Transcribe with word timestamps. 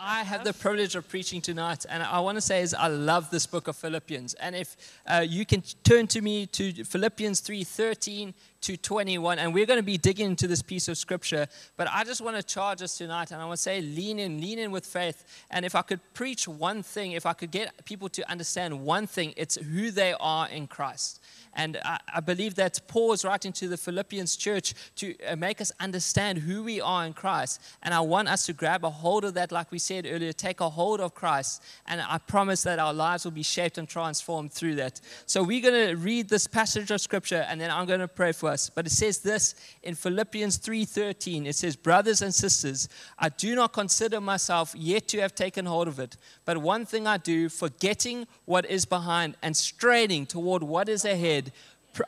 I 0.00 0.22
have 0.22 0.44
the 0.44 0.52
privilege 0.52 0.94
of 0.94 1.08
preaching 1.08 1.40
tonight, 1.40 1.84
and 1.88 2.04
I 2.04 2.20
want 2.20 2.36
to 2.36 2.40
say 2.40 2.62
is 2.62 2.72
I 2.72 2.86
love 2.86 3.30
this 3.30 3.46
book 3.46 3.66
of 3.66 3.76
Philippians. 3.76 4.34
And 4.34 4.54
if 4.54 4.76
uh, 5.04 5.24
you 5.28 5.44
can 5.44 5.62
turn 5.82 6.06
to 6.08 6.20
me 6.20 6.46
to 6.46 6.84
Philippians 6.84 7.40
3:13 7.40 8.32
to 8.60 8.76
21, 8.76 9.38
and 9.38 9.54
we're 9.54 9.66
going 9.66 9.78
to 9.78 9.84
be 9.84 9.96
digging 9.96 10.26
into 10.26 10.46
this 10.46 10.62
piece 10.62 10.88
of 10.88 10.98
scripture. 10.98 11.46
But 11.76 11.88
I 11.92 12.04
just 12.04 12.20
want 12.20 12.36
to 12.36 12.42
charge 12.42 12.82
us 12.82 12.98
tonight, 12.98 13.30
and 13.30 13.40
I 13.40 13.44
want 13.44 13.56
to 13.58 13.62
say, 13.62 13.80
lean 13.80 14.18
in, 14.18 14.40
lean 14.40 14.58
in 14.58 14.70
with 14.70 14.84
faith. 14.84 15.24
And 15.50 15.64
if 15.64 15.74
I 15.74 15.82
could 15.82 16.00
preach 16.14 16.48
one 16.48 16.82
thing, 16.82 17.12
if 17.12 17.26
I 17.26 17.32
could 17.32 17.50
get 17.50 17.84
people 17.84 18.08
to 18.10 18.30
understand 18.30 18.84
one 18.84 19.06
thing, 19.06 19.34
it's 19.36 19.56
who 19.56 19.90
they 19.90 20.14
are 20.18 20.48
in 20.48 20.66
Christ. 20.66 21.20
And 21.54 21.78
I, 21.84 21.98
I 22.14 22.20
believe 22.20 22.54
that 22.56 22.80
Paul 22.86 23.12
is 23.12 23.24
writing 23.24 23.52
to 23.54 23.68
the 23.68 23.76
Philippians 23.76 24.36
church 24.36 24.74
to 24.96 25.14
uh, 25.24 25.36
make 25.36 25.60
us 25.60 25.72
understand 25.80 26.38
who 26.38 26.62
we 26.62 26.80
are 26.80 27.04
in 27.04 27.12
Christ. 27.12 27.60
And 27.82 27.92
I 27.92 28.00
want 28.00 28.28
us 28.28 28.46
to 28.46 28.52
grab 28.52 28.84
a 28.84 28.90
hold 28.90 29.24
of 29.24 29.34
that, 29.34 29.50
like 29.50 29.72
we 29.72 29.78
said 29.78 30.06
earlier, 30.08 30.32
take 30.32 30.60
a 30.60 30.68
hold 30.68 31.00
of 31.00 31.14
Christ. 31.14 31.62
And 31.86 32.00
I 32.00 32.18
promise 32.18 32.62
that 32.62 32.78
our 32.78 32.94
lives 32.94 33.24
will 33.24 33.32
be 33.32 33.42
shaped 33.42 33.78
and 33.78 33.88
transformed 33.88 34.52
through 34.52 34.76
that. 34.76 35.00
So 35.26 35.42
we're 35.42 35.62
going 35.62 35.88
to 35.88 35.96
read 35.96 36.28
this 36.28 36.46
passage 36.46 36.90
of 36.90 37.00
scripture, 37.00 37.44
and 37.48 37.60
then 37.60 37.70
I'm 37.70 37.86
going 37.86 38.00
to 38.00 38.08
pray 38.08 38.32
for 38.32 38.47
us. 38.48 38.70
But 38.70 38.86
it 38.86 38.90
says 38.90 39.18
this 39.18 39.54
in 39.82 39.94
Philippians 39.94 40.56
3:13. 40.56 41.46
It 41.46 41.54
says, 41.54 41.76
"Brothers 41.76 42.22
and 42.22 42.34
sisters, 42.34 42.88
I 43.18 43.28
do 43.28 43.54
not 43.54 43.72
consider 43.72 44.20
myself 44.20 44.74
yet 44.74 45.06
to 45.08 45.20
have 45.20 45.34
taken 45.34 45.66
hold 45.66 45.86
of 45.86 46.00
it, 46.00 46.16
but 46.44 46.58
one 46.58 46.86
thing 46.86 47.06
I 47.06 47.18
do, 47.18 47.48
forgetting 47.48 48.26
what 48.44 48.66
is 48.66 48.84
behind 48.84 49.36
and 49.42 49.56
straining 49.56 50.26
toward 50.26 50.62
what 50.62 50.88
is 50.88 51.04
ahead." 51.04 51.52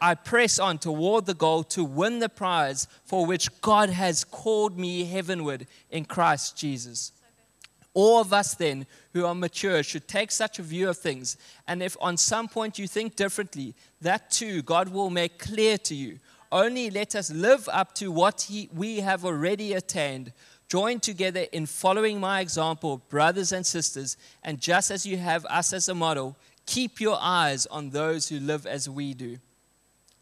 I 0.00 0.14
press 0.14 0.58
on 0.58 0.78
toward 0.78 1.26
the 1.26 1.34
goal 1.34 1.64
to 1.64 1.84
win 1.84 2.20
the 2.20 2.28
prize 2.28 2.86
for 3.04 3.26
which 3.26 3.60
God 3.60 3.90
has 3.90 4.24
called 4.24 4.78
me 4.78 5.04
heavenward 5.04 5.66
in 5.90 6.04
Christ 6.04 6.56
Jesus. 6.56 7.12
All 7.92 8.20
of 8.20 8.32
us, 8.32 8.54
then, 8.54 8.86
who 9.12 9.26
are 9.26 9.34
mature, 9.34 9.82
should 9.82 10.06
take 10.06 10.30
such 10.30 10.58
a 10.58 10.62
view 10.62 10.88
of 10.88 10.98
things. 10.98 11.36
And 11.66 11.82
if 11.82 11.96
on 12.00 12.16
some 12.16 12.48
point 12.48 12.78
you 12.78 12.86
think 12.86 13.16
differently, 13.16 13.74
that 14.00 14.30
too 14.30 14.62
God 14.62 14.88
will 14.90 15.10
make 15.10 15.38
clear 15.38 15.76
to 15.78 15.94
you. 15.94 16.20
Only 16.52 16.90
let 16.90 17.14
us 17.14 17.30
live 17.30 17.68
up 17.72 17.94
to 17.96 18.12
what 18.12 18.42
he, 18.42 18.68
we 18.72 19.00
have 19.00 19.24
already 19.24 19.72
attained. 19.72 20.32
Join 20.68 21.00
together 21.00 21.46
in 21.52 21.66
following 21.66 22.20
my 22.20 22.40
example, 22.40 23.02
brothers 23.08 23.50
and 23.50 23.66
sisters, 23.66 24.16
and 24.44 24.60
just 24.60 24.92
as 24.92 25.04
you 25.04 25.16
have 25.16 25.44
us 25.46 25.72
as 25.72 25.88
a 25.88 25.94
model, 25.94 26.36
keep 26.66 27.00
your 27.00 27.18
eyes 27.20 27.66
on 27.66 27.90
those 27.90 28.28
who 28.28 28.38
live 28.38 28.66
as 28.66 28.88
we 28.88 29.14
do. 29.14 29.38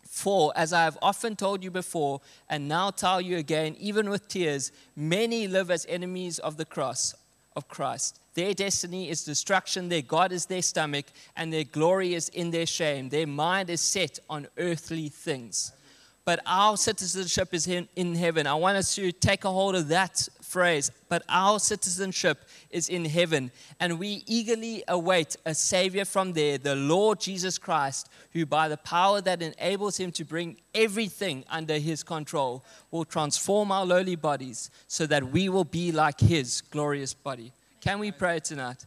For, 0.06 0.52
as 0.56 0.72
I 0.72 0.84
have 0.84 0.98
often 1.02 1.36
told 1.36 1.62
you 1.62 1.70
before, 1.70 2.22
and 2.48 2.66
now 2.66 2.90
tell 2.90 3.20
you 3.20 3.36
again, 3.36 3.76
even 3.78 4.08
with 4.08 4.26
tears, 4.26 4.72
many 4.96 5.46
live 5.46 5.70
as 5.70 5.86
enemies 5.86 6.38
of 6.38 6.56
the 6.56 6.64
cross 6.64 7.14
of 7.56 7.68
Christ. 7.68 8.20
Their 8.34 8.54
destiny 8.54 9.10
is 9.10 9.24
destruction, 9.24 9.88
their 9.88 10.02
God 10.02 10.32
is 10.32 10.46
their 10.46 10.62
stomach, 10.62 11.06
and 11.36 11.52
their 11.52 11.64
glory 11.64 12.14
is 12.14 12.28
in 12.28 12.50
their 12.50 12.66
shame. 12.66 13.08
Their 13.08 13.26
mind 13.26 13.70
is 13.70 13.80
set 13.80 14.18
on 14.30 14.46
earthly 14.56 15.08
things. 15.08 15.72
But 16.28 16.40
our 16.44 16.76
citizenship 16.76 17.54
is 17.54 17.66
in, 17.66 18.14
heaven. 18.14 18.46
I 18.46 18.52
want 18.52 18.76
us 18.76 18.94
to 18.96 19.12
take 19.12 19.46
a 19.46 19.50
hold 19.50 19.74
of 19.74 19.88
that 19.88 20.28
phrase. 20.42 20.90
But 21.08 21.22
our 21.26 21.58
citizenship 21.58 22.44
is 22.68 22.90
in 22.90 23.06
heaven, 23.06 23.50
and 23.80 23.98
we 23.98 24.24
eagerly 24.26 24.84
await 24.88 25.36
a 25.46 25.54
Savior 25.54 26.04
from 26.04 26.34
there, 26.34 26.58
the 26.58 26.76
Lord 26.76 27.18
Jesus 27.18 27.56
Christ, 27.56 28.10
who, 28.34 28.44
by 28.44 28.68
the 28.68 28.76
power 28.76 29.22
that 29.22 29.40
enables 29.40 29.96
him 29.96 30.12
to 30.12 30.24
bring 30.26 30.58
everything 30.74 31.46
under 31.48 31.78
his 31.78 32.02
control, 32.02 32.62
will 32.90 33.06
transform 33.06 33.72
our 33.72 33.86
lowly 33.86 34.14
bodies 34.14 34.70
so 34.86 35.06
that 35.06 35.32
we 35.32 35.48
will 35.48 35.64
be 35.64 35.92
like 35.92 36.20
his 36.20 36.60
glorious 36.60 37.14
body. 37.14 37.54
Can 37.80 38.00
we 38.00 38.12
pray 38.12 38.40
tonight? 38.40 38.84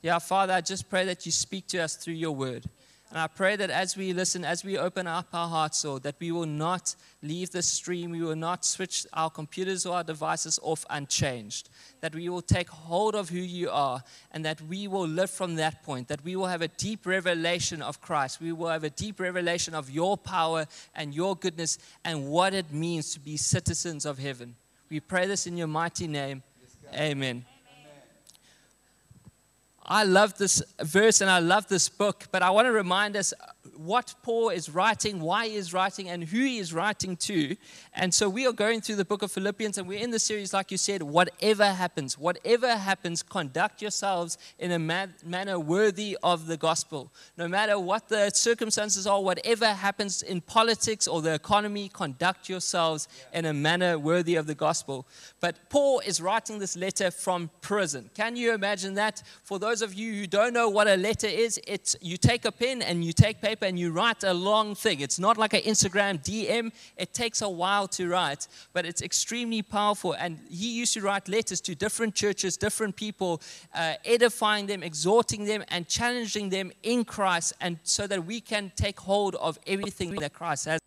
Yeah, 0.00 0.20
Father, 0.20 0.52
I 0.52 0.60
just 0.60 0.88
pray 0.88 1.04
that 1.06 1.26
you 1.26 1.32
speak 1.32 1.66
to 1.68 1.78
us 1.78 1.96
through 1.96 2.14
your 2.14 2.36
word. 2.36 2.66
And 3.14 3.22
I 3.22 3.28
pray 3.28 3.54
that 3.54 3.70
as 3.70 3.96
we 3.96 4.12
listen, 4.12 4.44
as 4.44 4.64
we 4.64 4.76
open 4.76 5.06
up 5.06 5.28
our 5.32 5.48
hearts, 5.48 5.84
Lord, 5.84 6.02
that 6.02 6.16
we 6.18 6.32
will 6.32 6.46
not 6.46 6.96
leave 7.22 7.52
the 7.52 7.62
stream, 7.62 8.10
we 8.10 8.20
will 8.20 8.34
not 8.34 8.64
switch 8.64 9.06
our 9.12 9.30
computers 9.30 9.86
or 9.86 9.94
our 9.94 10.02
devices 10.02 10.58
off 10.64 10.84
unchanged. 10.90 11.70
That 12.00 12.12
we 12.12 12.28
will 12.28 12.42
take 12.42 12.68
hold 12.68 13.14
of 13.14 13.28
who 13.28 13.38
you 13.38 13.70
are 13.70 14.02
and 14.32 14.44
that 14.44 14.60
we 14.62 14.88
will 14.88 15.06
live 15.06 15.30
from 15.30 15.54
that 15.54 15.84
point. 15.84 16.08
That 16.08 16.24
we 16.24 16.34
will 16.34 16.48
have 16.48 16.60
a 16.60 16.66
deep 16.66 17.06
revelation 17.06 17.82
of 17.82 18.00
Christ. 18.00 18.40
We 18.40 18.50
will 18.50 18.66
have 18.66 18.82
a 18.82 18.90
deep 18.90 19.20
revelation 19.20 19.76
of 19.76 19.88
your 19.88 20.18
power 20.18 20.66
and 20.92 21.14
your 21.14 21.36
goodness 21.36 21.78
and 22.04 22.26
what 22.26 22.52
it 22.52 22.72
means 22.72 23.14
to 23.14 23.20
be 23.20 23.36
citizens 23.36 24.06
of 24.06 24.18
heaven. 24.18 24.56
We 24.90 24.98
pray 24.98 25.28
this 25.28 25.46
in 25.46 25.56
your 25.56 25.68
mighty 25.68 26.08
name. 26.08 26.42
Amen. 26.92 27.44
I 29.86 30.04
love 30.04 30.38
this 30.38 30.62
verse 30.80 31.20
and 31.20 31.30
I 31.30 31.40
love 31.40 31.68
this 31.68 31.88
book, 31.88 32.24
but 32.32 32.42
I 32.42 32.50
want 32.50 32.66
to 32.66 32.72
remind 32.72 33.16
us 33.16 33.34
what 33.76 34.14
Paul 34.22 34.50
is 34.50 34.70
writing, 34.70 35.20
why 35.20 35.48
he 35.48 35.56
is 35.56 35.72
writing, 35.72 36.08
and 36.08 36.24
who 36.24 36.38
he 36.38 36.58
is 36.58 36.72
writing 36.72 37.16
to. 37.16 37.56
And 37.94 38.12
so 38.12 38.28
we 38.28 38.46
are 38.46 38.52
going 38.52 38.80
through 38.80 38.96
the 38.96 39.04
book 39.04 39.22
of 39.22 39.32
Philippians, 39.32 39.78
and 39.78 39.88
we're 39.88 39.98
in 39.98 40.10
the 40.10 40.18
series, 40.18 40.52
like 40.52 40.70
you 40.70 40.78
said, 40.78 41.02
whatever 41.02 41.64
happens, 41.64 42.18
whatever 42.18 42.76
happens, 42.76 43.22
conduct 43.22 43.82
yourselves 43.82 44.38
in 44.58 44.72
a 44.72 44.78
man- 44.78 45.14
manner 45.24 45.58
worthy 45.58 46.16
of 46.22 46.46
the 46.46 46.56
gospel. 46.56 47.12
No 47.36 47.48
matter 47.48 47.78
what 47.78 48.08
the 48.08 48.30
circumstances 48.30 49.06
are, 49.06 49.20
whatever 49.22 49.66
happens 49.66 50.22
in 50.22 50.40
politics 50.40 51.08
or 51.08 51.22
the 51.22 51.34
economy, 51.34 51.88
conduct 51.88 52.48
yourselves 52.48 53.08
in 53.32 53.44
a 53.44 53.52
manner 53.52 53.98
worthy 53.98 54.36
of 54.36 54.46
the 54.46 54.54
gospel. 54.54 55.06
But 55.40 55.68
Paul 55.68 56.00
is 56.06 56.20
writing 56.20 56.58
this 56.58 56.76
letter 56.76 57.10
from 57.10 57.50
prison. 57.60 58.10
Can 58.14 58.36
you 58.36 58.54
imagine 58.54 58.94
that? 58.94 59.22
For 59.42 59.58
those 59.58 59.73
of 59.82 59.94
you 59.94 60.12
who 60.14 60.26
don't 60.26 60.52
know 60.52 60.68
what 60.68 60.88
a 60.88 60.96
letter 60.96 61.26
is, 61.26 61.60
it's 61.66 61.96
you 62.00 62.16
take 62.16 62.44
a 62.44 62.52
pen 62.52 62.82
and 62.82 63.04
you 63.04 63.12
take 63.12 63.40
paper 63.40 63.64
and 63.64 63.78
you 63.78 63.92
write 63.92 64.24
a 64.24 64.34
long 64.34 64.74
thing. 64.74 65.00
It's 65.00 65.18
not 65.18 65.36
like 65.38 65.54
an 65.54 65.62
Instagram 65.62 66.22
DM. 66.22 66.72
It 66.96 67.14
takes 67.14 67.42
a 67.42 67.48
while 67.48 67.88
to 67.88 68.08
write, 68.08 68.48
but 68.72 68.84
it's 68.84 69.02
extremely 69.02 69.62
powerful. 69.62 70.12
And 70.12 70.38
he 70.50 70.72
used 70.72 70.94
to 70.94 71.00
write 71.00 71.28
letters 71.28 71.60
to 71.62 71.74
different 71.74 72.14
churches, 72.14 72.56
different 72.56 72.96
people, 72.96 73.40
uh, 73.74 73.94
edifying 74.04 74.66
them, 74.66 74.82
exhorting 74.82 75.44
them, 75.44 75.64
and 75.68 75.88
challenging 75.88 76.48
them 76.50 76.72
in 76.82 77.04
Christ, 77.04 77.52
and 77.60 77.78
so 77.82 78.06
that 78.06 78.24
we 78.24 78.40
can 78.40 78.72
take 78.76 79.00
hold 79.00 79.34
of 79.36 79.58
everything 79.66 80.10
that 80.16 80.32
Christ 80.32 80.66
has 80.66 80.80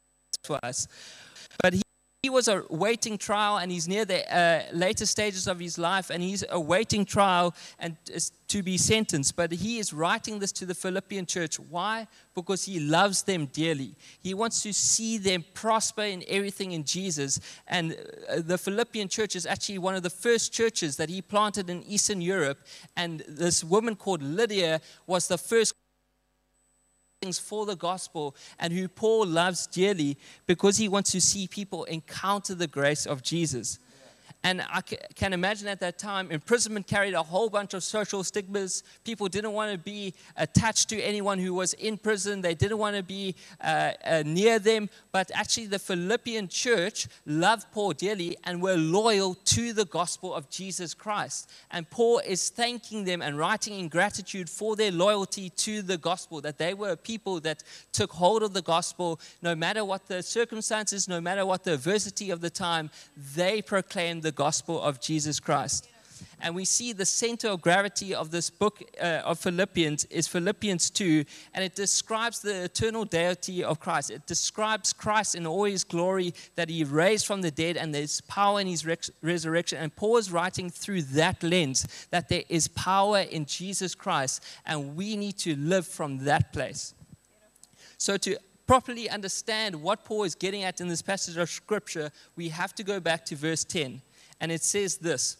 for 0.43 0.59
us. 0.63 0.87
But 1.61 1.73
he 1.73 1.81
he 2.27 2.29
was 2.29 2.49
awaiting 2.49 3.17
trial 3.17 3.55
and 3.57 3.71
he's 3.71 3.87
near 3.87 4.03
the 4.03 4.19
uh, 4.27 4.63
later 4.73 5.05
stages 5.05 5.47
of 5.47 5.61
his 5.61 5.77
life 5.77 6.09
and 6.09 6.21
he's 6.21 6.43
awaiting 6.49 7.05
trial 7.05 7.55
and 7.79 7.95
to 8.49 8.61
be 8.61 8.77
sentenced. 8.77 9.37
But 9.37 9.53
he 9.53 9.79
is 9.79 9.93
writing 9.93 10.39
this 10.39 10.51
to 10.59 10.65
the 10.65 10.75
philippian 10.75 11.25
church. 11.25 11.57
Why? 11.57 12.05
Because 12.35 12.65
he 12.65 12.81
loves 12.81 13.23
them 13.23 13.45
dearly. 13.45 13.95
He 14.19 14.33
wants 14.33 14.61
to 14.63 14.73
see 14.73 15.17
them 15.17 15.45
prosper 15.53 16.01
in 16.01 16.21
everything 16.27 16.73
in 16.73 16.83
jesus. 16.83 17.39
And 17.65 17.95
uh, 18.29 18.41
the 18.51 18.57
philippian 18.57 19.07
church 19.07 19.33
is 19.37 19.45
actually 19.45 19.77
one 19.77 19.95
of 19.95 20.03
the 20.03 20.09
first 20.09 20.51
churches 20.51 20.97
that 20.97 21.07
he 21.07 21.21
planted 21.21 21.69
in 21.69 21.81
eastern 21.83 22.19
europe. 22.19 22.59
And 22.97 23.23
this 23.25 23.63
woman 23.63 23.95
called 23.95 24.21
lydia 24.21 24.81
was 25.05 25.29
the 25.29 25.37
first 25.37 25.75
things 27.21 27.39
for 27.39 27.65
the 27.65 27.75
gospel 27.75 28.35
and 28.59 28.71
who 28.71 28.87
Paul 28.87 29.25
loves 29.25 29.65
dearly 29.67 30.17
because 30.45 30.77
he 30.77 30.87
wants 30.87 31.11
to 31.11 31.21
see 31.21 31.47
people 31.47 31.83
encounter 31.85 32.53
the 32.53 32.67
grace 32.67 33.05
of 33.07 33.23
Jesus. 33.23 33.79
And 34.47 34.61
I 34.61 34.79
can 34.79 35.33
imagine 35.33 35.67
at 35.67 35.81
that 35.81 35.97
time, 35.97 36.31
imprisonment 36.31 36.87
carried 36.87 37.13
a 37.13 37.21
whole 37.21 37.49
bunch 37.49 37.73
of 37.73 37.83
social 37.83 38.23
stigmas. 38.23 38.81
People 39.03 39.27
didn't 39.27 39.51
want 39.51 39.73
to 39.73 39.77
be 39.77 40.13
attached 40.37 40.87
to 40.87 41.01
anyone 41.01 41.37
who 41.37 41.53
was 41.53 41.73
in 41.73 41.97
prison, 41.97 42.39
they 42.39 42.55
didn't 42.55 42.77
want 42.77 42.95
to 42.95 43.03
be 43.03 43.35
uh, 43.59 43.91
uh, 44.05 44.23
near 44.25 44.57
them. 44.57 44.89
But 45.11 45.31
actually, 45.33 45.65
the 45.65 45.79
Philippian 45.79 46.47
church 46.47 47.09
loved 47.25 47.69
Paul 47.73 47.91
dearly 47.91 48.37
and 48.45 48.61
were 48.61 48.77
loyal 48.77 49.33
to 49.33 49.73
the 49.73 49.83
gospel 49.83 50.33
of 50.33 50.49
Jesus 50.49 50.93
Christ. 50.93 51.51
And 51.69 51.89
Paul 51.89 52.19
is 52.19 52.47
thanking 52.47 53.03
them 53.03 53.21
and 53.21 53.37
writing 53.37 53.77
in 53.77 53.89
gratitude 53.89 54.49
for 54.49 54.77
their 54.77 54.93
loyalty 54.93 55.49
to 55.49 55.81
the 55.81 55.97
gospel, 55.97 56.39
that 56.39 56.57
they 56.57 56.73
were 56.73 56.95
people 56.95 57.41
that 57.41 57.63
took 57.91 58.13
hold 58.13 58.43
of 58.43 58.53
the 58.53 58.61
gospel 58.61 59.19
no 59.41 59.55
matter 59.55 59.83
what 59.83 60.07
the 60.07 60.23
circumstances, 60.23 61.09
no 61.09 61.19
matter 61.19 61.45
what 61.45 61.65
the 61.65 61.73
adversity 61.73 62.31
of 62.31 62.39
the 62.39 62.49
time, 62.49 62.89
they 63.35 63.61
proclaimed 63.61 64.23
the 64.23 64.36
gospel 64.37 64.81
of 64.81 65.01
Jesus 65.01 65.41
Christ. 65.41 65.89
And 66.39 66.55
we 66.55 66.65
see 66.65 66.93
the 66.93 67.05
center 67.05 67.49
of 67.49 67.61
gravity 67.61 68.13
of 68.13 68.31
this 68.31 68.49
book 68.49 68.81
uh, 69.01 69.21
of 69.25 69.39
Philippians 69.39 70.05
is 70.05 70.27
Philippians 70.27 70.89
2, 70.91 71.25
and 71.53 71.63
it 71.63 71.75
describes 71.75 72.41
the 72.41 72.63
eternal 72.63 73.05
deity 73.05 73.63
of 73.63 73.79
Christ. 73.79 74.11
It 74.11 74.25
describes 74.27 74.93
Christ 74.93 75.35
in 75.35 75.47
all 75.47 75.63
his 75.63 75.83
glory, 75.83 76.33
that 76.55 76.69
he 76.69 76.83
raised 76.83 77.25
from 77.25 77.41
the 77.41 77.51
dead, 77.51 77.77
and 77.77 77.93
there's 77.93 78.21
power 78.21 78.61
in 78.61 78.67
his 78.67 78.85
resurrection. 79.21 79.79
And 79.79 79.95
Paul 79.95 80.17
is 80.17 80.31
writing 80.31 80.69
through 80.69 81.03
that 81.03 81.41
lens 81.43 81.87
that 82.11 82.29
there 82.29 82.43
is 82.49 82.67
power 82.67 83.19
in 83.19 83.45
Jesus 83.45 83.95
Christ, 83.95 84.43
and 84.65 84.95
we 84.95 85.15
need 85.15 85.37
to 85.39 85.55
live 85.55 85.87
from 85.87 86.19
that 86.25 86.53
place. 86.53 86.93
So, 87.97 88.15
to 88.17 88.37
properly 88.67 89.09
understand 89.09 89.81
what 89.81 90.03
Paul 90.03 90.23
is 90.23 90.35
getting 90.35 90.63
at 90.63 90.81
in 90.81 90.87
this 90.87 91.01
passage 91.01 91.37
of 91.37 91.49
Scripture, 91.49 92.11
we 92.35 92.49
have 92.49 92.75
to 92.75 92.83
go 92.83 92.99
back 92.99 93.25
to 93.25 93.35
verse 93.35 93.63
10. 93.63 94.01
And 94.39 94.51
it 94.51 94.63
says 94.63 94.97
this 94.97 95.37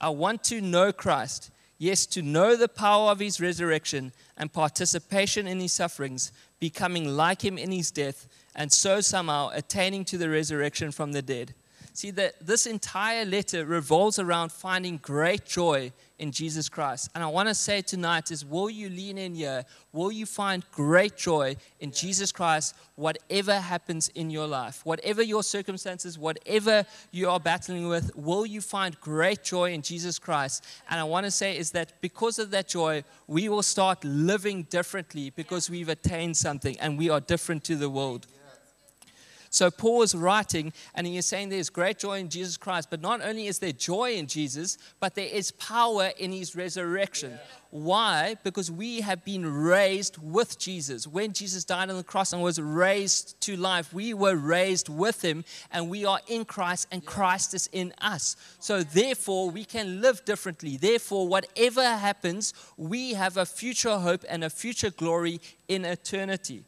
I 0.00 0.10
want 0.10 0.44
to 0.44 0.60
know 0.60 0.92
Christ. 0.92 1.50
Yes, 1.78 2.04
to 2.06 2.20
know 2.20 2.56
the 2.56 2.68
power 2.68 3.10
of 3.10 3.20
his 3.20 3.40
resurrection 3.40 4.12
and 4.36 4.52
participation 4.52 5.46
in 5.46 5.60
his 5.60 5.72
sufferings, 5.72 6.30
becoming 6.58 7.16
like 7.16 7.42
him 7.42 7.56
in 7.56 7.72
his 7.72 7.90
death, 7.90 8.28
and 8.54 8.70
so 8.70 9.00
somehow 9.00 9.48
attaining 9.54 10.04
to 10.04 10.18
the 10.18 10.28
resurrection 10.28 10.90
from 10.90 11.12
the 11.12 11.22
dead. 11.22 11.54
See, 11.94 12.10
that 12.12 12.46
this 12.46 12.66
entire 12.66 13.24
letter 13.24 13.64
revolves 13.64 14.18
around 14.18 14.52
finding 14.52 14.98
great 14.98 15.46
joy 15.46 15.92
in 16.20 16.30
Jesus 16.30 16.68
Christ. 16.68 17.10
And 17.14 17.24
I 17.24 17.26
want 17.26 17.48
to 17.48 17.54
say 17.54 17.80
tonight 17.80 18.30
is 18.30 18.44
will 18.44 18.70
you 18.70 18.90
lean 18.90 19.16
in 19.18 19.34
here? 19.34 19.64
Will 19.92 20.12
you 20.12 20.26
find 20.26 20.62
great 20.70 21.16
joy 21.16 21.56
in 21.80 21.90
Jesus 21.90 22.30
Christ, 22.30 22.76
whatever 22.94 23.58
happens 23.58 24.08
in 24.08 24.28
your 24.30 24.46
life? 24.46 24.82
Whatever 24.84 25.22
your 25.22 25.42
circumstances, 25.42 26.18
whatever 26.18 26.84
you 27.10 27.30
are 27.30 27.40
battling 27.40 27.88
with, 27.88 28.14
will 28.14 28.44
you 28.44 28.60
find 28.60 29.00
great 29.00 29.42
joy 29.42 29.72
in 29.72 29.80
Jesus 29.80 30.18
Christ? 30.18 30.64
And 30.90 31.00
I 31.00 31.04
want 31.04 31.24
to 31.24 31.30
say 31.30 31.56
is 31.56 31.70
that 31.72 31.94
because 32.02 32.38
of 32.38 32.50
that 32.50 32.68
joy, 32.68 33.02
we 33.26 33.48
will 33.48 33.62
start 33.62 34.04
living 34.04 34.64
differently 34.64 35.30
because 35.30 35.70
we've 35.70 35.88
attained 35.88 36.36
something 36.36 36.78
and 36.80 36.98
we 36.98 37.08
are 37.08 37.20
different 37.20 37.64
to 37.64 37.76
the 37.76 37.88
world. 37.88 38.26
So 39.52 39.68
Paul 39.68 40.02
is 40.02 40.14
writing 40.14 40.72
and 40.94 41.06
he 41.06 41.16
is 41.16 41.26
saying 41.26 41.48
there's 41.48 41.70
great 41.70 41.98
joy 41.98 42.20
in 42.20 42.28
Jesus 42.28 42.56
Christ, 42.56 42.88
but 42.88 43.00
not 43.00 43.20
only 43.20 43.48
is 43.48 43.58
there 43.58 43.72
joy 43.72 44.12
in 44.12 44.28
Jesus, 44.28 44.78
but 45.00 45.16
there 45.16 45.26
is 45.26 45.50
power 45.50 46.12
in 46.16 46.30
his 46.30 46.54
resurrection. 46.54 47.32
Yeah. 47.32 47.38
Why? 47.70 48.36
Because 48.44 48.70
we 48.70 49.00
have 49.00 49.24
been 49.24 49.44
raised 49.44 50.18
with 50.18 50.56
Jesus. 50.58 51.06
When 51.06 51.32
Jesus 51.32 51.64
died 51.64 51.90
on 51.90 51.96
the 51.96 52.04
cross 52.04 52.32
and 52.32 52.42
was 52.42 52.60
raised 52.60 53.40
to 53.42 53.56
life, 53.56 53.92
we 53.92 54.14
were 54.14 54.36
raised 54.36 54.88
with 54.88 55.24
him 55.24 55.44
and 55.72 55.90
we 55.90 56.04
are 56.04 56.20
in 56.28 56.44
Christ 56.44 56.86
and 56.92 57.04
Christ 57.04 57.52
is 57.52 57.68
in 57.72 57.92
us. 58.00 58.36
So 58.60 58.84
therefore, 58.84 59.50
we 59.50 59.64
can 59.64 60.00
live 60.00 60.24
differently. 60.24 60.76
Therefore, 60.76 61.26
whatever 61.26 61.82
happens, 61.82 62.54
we 62.76 63.14
have 63.14 63.36
a 63.36 63.46
future 63.46 63.98
hope 63.98 64.24
and 64.28 64.44
a 64.44 64.50
future 64.50 64.90
glory 64.90 65.40
in 65.66 65.84
eternity. 65.84 66.64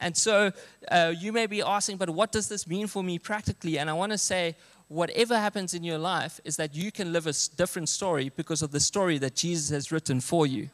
And 0.00 0.16
so 0.16 0.52
uh, 0.90 1.12
you 1.16 1.32
may 1.32 1.46
be 1.46 1.62
asking, 1.62 1.96
but 1.96 2.10
what 2.10 2.32
does 2.32 2.48
this 2.48 2.66
mean 2.66 2.86
for 2.86 3.02
me 3.02 3.18
practically? 3.18 3.78
And 3.78 3.90
I 3.90 3.92
want 3.92 4.12
to 4.12 4.18
say, 4.18 4.56
whatever 4.88 5.36
happens 5.36 5.74
in 5.74 5.84
your 5.84 5.98
life 5.98 6.40
is 6.44 6.56
that 6.56 6.74
you 6.74 6.90
can 6.90 7.12
live 7.12 7.26
a 7.26 7.34
different 7.56 7.88
story 7.88 8.30
because 8.34 8.62
of 8.62 8.70
the 8.70 8.80
story 8.80 9.18
that 9.18 9.34
Jesus 9.34 9.70
has 9.70 9.92
written 9.92 10.20
for 10.20 10.46
you. 10.46 10.70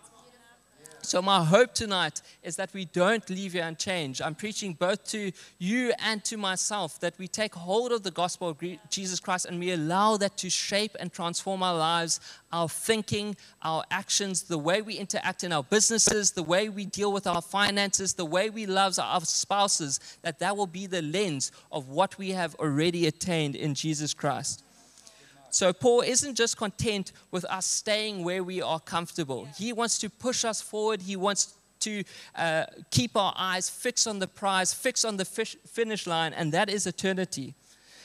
So, 1.05 1.21
my 1.21 1.45
hope 1.45 1.75
tonight 1.75 2.23
is 2.43 2.57
that 2.57 2.73
we 2.73 2.87
don't 2.87 3.29
leave 3.29 3.53
here 3.53 3.65
unchanged. 3.65 4.23
I'm 4.23 4.35
preaching 4.35 4.73
both 4.73 5.05
to 5.11 5.33
you 5.59 5.93
and 6.03 6.25
to 6.25 6.39
myself 6.39 6.99
that 7.01 7.19
we 7.19 7.29
take 7.29 7.55
hold 7.55 7.93
of 7.93 8.03
the 8.03 8.11
gospel 8.11 8.49
of 8.49 8.59
Jesus 8.89 9.21
Christ 9.21 9.45
and 9.45 9.61
we 9.61 9.73
allow 9.73 10.17
that 10.17 10.39
to 10.39 10.49
shape 10.49 10.97
and 10.99 11.13
transform 11.13 11.63
our 11.63 11.77
lives, 11.77 12.21
our 12.53 12.71
thinking, 12.71 13.37
our 13.61 13.85
actions, 13.91 14.45
the 14.45 14.57
way 14.57 14.81
we 14.81 14.95
interact 14.95 15.45
in 15.45 15.53
our 15.53 15.63
businesses, 15.63 16.31
the 16.31 16.43
way 16.43 16.71
we 16.71 16.87
deal 16.87 17.13
with 17.13 17.27
our 17.27 17.43
finances, 17.43 18.15
the 18.15 18.25
way 18.25 18.49
we 18.49 18.65
love 18.65 18.99
our 18.99 19.21
spouses, 19.21 20.01
that 20.23 20.39
that 20.39 20.57
will 20.57 20.67
be 20.67 20.87
the 20.87 21.03
lens 21.03 21.53
of 21.71 21.91
what 21.91 22.17
we 22.17 22.31
have 22.31 22.55
already 22.55 23.07
attained 23.07 23.57
in 23.57 23.75
Jesus 23.75 24.15
Christ. 24.15 24.64
So 25.55 25.73
Paul 25.73 26.01
isn't 26.01 26.35
just 26.35 26.57
content 26.57 27.13
with 27.31 27.45
us 27.45 27.65
staying 27.65 28.25
where 28.25 28.43
we 28.43 28.61
are 28.61 28.81
comfortable. 28.81 29.47
He 29.57 29.73
wants 29.73 30.01
to 30.01 30.11
push 30.11 30.45
us 30.45 30.61
forward. 30.61 31.03
He 31.03 31.15
wants 31.15 31.55
to 31.79 32.03
uh, 32.35 32.65
keep 32.91 33.17
our 33.17 33.33
eyes 33.37 33.71
fixed 33.71 34.09
on 34.09 34.19
the 34.19 34.27
prize, 34.27 34.75
fixed 34.75 35.05
on 35.05 35.17
the 35.17 35.25
fish, 35.25 35.57
finish 35.65 36.09
line, 36.09 36.33
and 36.33 36.51
that 36.51 36.69
is 36.69 36.89
eternity. 36.89 37.55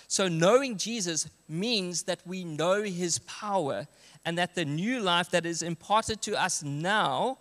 So, 0.07 0.27
knowing 0.27 0.77
Jesus 0.77 1.27
means 1.47 2.03
that 2.03 2.19
we 2.23 2.43
know 2.43 2.83
his 2.83 3.17
power 3.17 3.87
and 4.23 4.37
that 4.37 4.53
the 4.53 4.65
new 4.65 4.99
life 4.99 5.31
that 5.31 5.47
is 5.47 5.63
imparted 5.63 6.21
to 6.21 6.39
us 6.39 6.61
now 6.61 7.39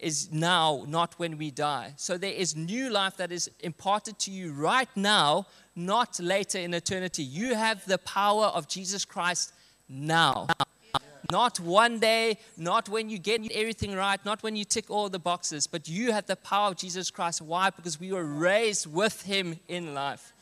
is 0.00 0.32
now, 0.32 0.84
not 0.88 1.14
when 1.18 1.38
we 1.38 1.50
die. 1.50 1.92
So, 1.96 2.18
there 2.18 2.32
is 2.32 2.56
new 2.56 2.90
life 2.90 3.16
that 3.18 3.30
is 3.30 3.50
imparted 3.60 4.18
to 4.20 4.30
you 4.30 4.52
right 4.52 4.88
now 4.96 5.46
not 5.76 6.20
later 6.20 6.58
in 6.58 6.74
eternity. 6.74 7.22
You 7.22 7.54
have 7.54 7.84
the 7.86 7.98
power 7.98 8.46
of 8.46 8.68
Jesus 8.68 9.04
Christ 9.04 9.52
now. 9.88 10.48
Not 11.30 11.60
one 11.60 12.00
day, 12.00 12.38
not 12.56 12.88
when 12.88 13.08
you 13.08 13.18
get 13.18 13.50
everything 13.52 13.94
right, 13.94 14.24
not 14.24 14.42
when 14.42 14.56
you 14.56 14.64
tick 14.64 14.90
all 14.90 15.08
the 15.08 15.18
boxes, 15.18 15.66
but 15.66 15.88
you 15.88 16.12
have 16.12 16.26
the 16.26 16.36
power 16.36 16.68
of 16.68 16.76
Jesus 16.76 17.10
Christ. 17.10 17.40
Why? 17.40 17.70
Because 17.70 18.00
we 18.00 18.12
were 18.12 18.24
raised 18.24 18.86
with 18.86 19.22
him 19.22 19.58
in 19.68 19.94
life. 19.94 20.32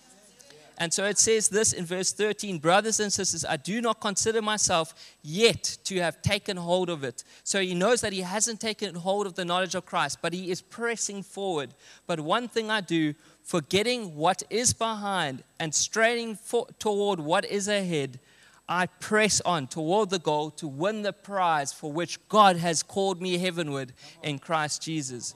And 0.80 0.94
so 0.94 1.04
it 1.04 1.18
says 1.18 1.48
this 1.48 1.72
in 1.72 1.84
verse 1.84 2.12
13 2.12 2.58
Brothers 2.58 3.00
and 3.00 3.12
sisters, 3.12 3.44
I 3.44 3.56
do 3.56 3.80
not 3.80 4.00
consider 4.00 4.40
myself 4.40 4.94
yet 5.22 5.76
to 5.84 6.00
have 6.00 6.22
taken 6.22 6.56
hold 6.56 6.88
of 6.88 7.02
it. 7.02 7.24
So 7.42 7.60
he 7.60 7.74
knows 7.74 8.00
that 8.00 8.12
he 8.12 8.20
hasn't 8.20 8.60
taken 8.60 8.94
hold 8.94 9.26
of 9.26 9.34
the 9.34 9.44
knowledge 9.44 9.74
of 9.74 9.84
Christ, 9.84 10.18
but 10.22 10.32
he 10.32 10.50
is 10.50 10.62
pressing 10.62 11.24
forward. 11.24 11.74
But 12.06 12.20
one 12.20 12.46
thing 12.48 12.70
I 12.70 12.80
do, 12.80 13.14
forgetting 13.42 14.14
what 14.14 14.44
is 14.50 14.72
behind 14.72 15.42
and 15.58 15.74
straining 15.74 16.36
for, 16.36 16.68
toward 16.78 17.18
what 17.18 17.44
is 17.44 17.66
ahead, 17.66 18.20
I 18.68 18.86
press 18.86 19.40
on 19.40 19.66
toward 19.66 20.10
the 20.10 20.18
goal 20.20 20.50
to 20.52 20.68
win 20.68 21.02
the 21.02 21.12
prize 21.12 21.72
for 21.72 21.90
which 21.90 22.20
God 22.28 22.56
has 22.56 22.84
called 22.84 23.20
me 23.20 23.38
heavenward 23.38 23.94
in 24.22 24.38
Christ 24.38 24.82
Jesus. 24.82 25.34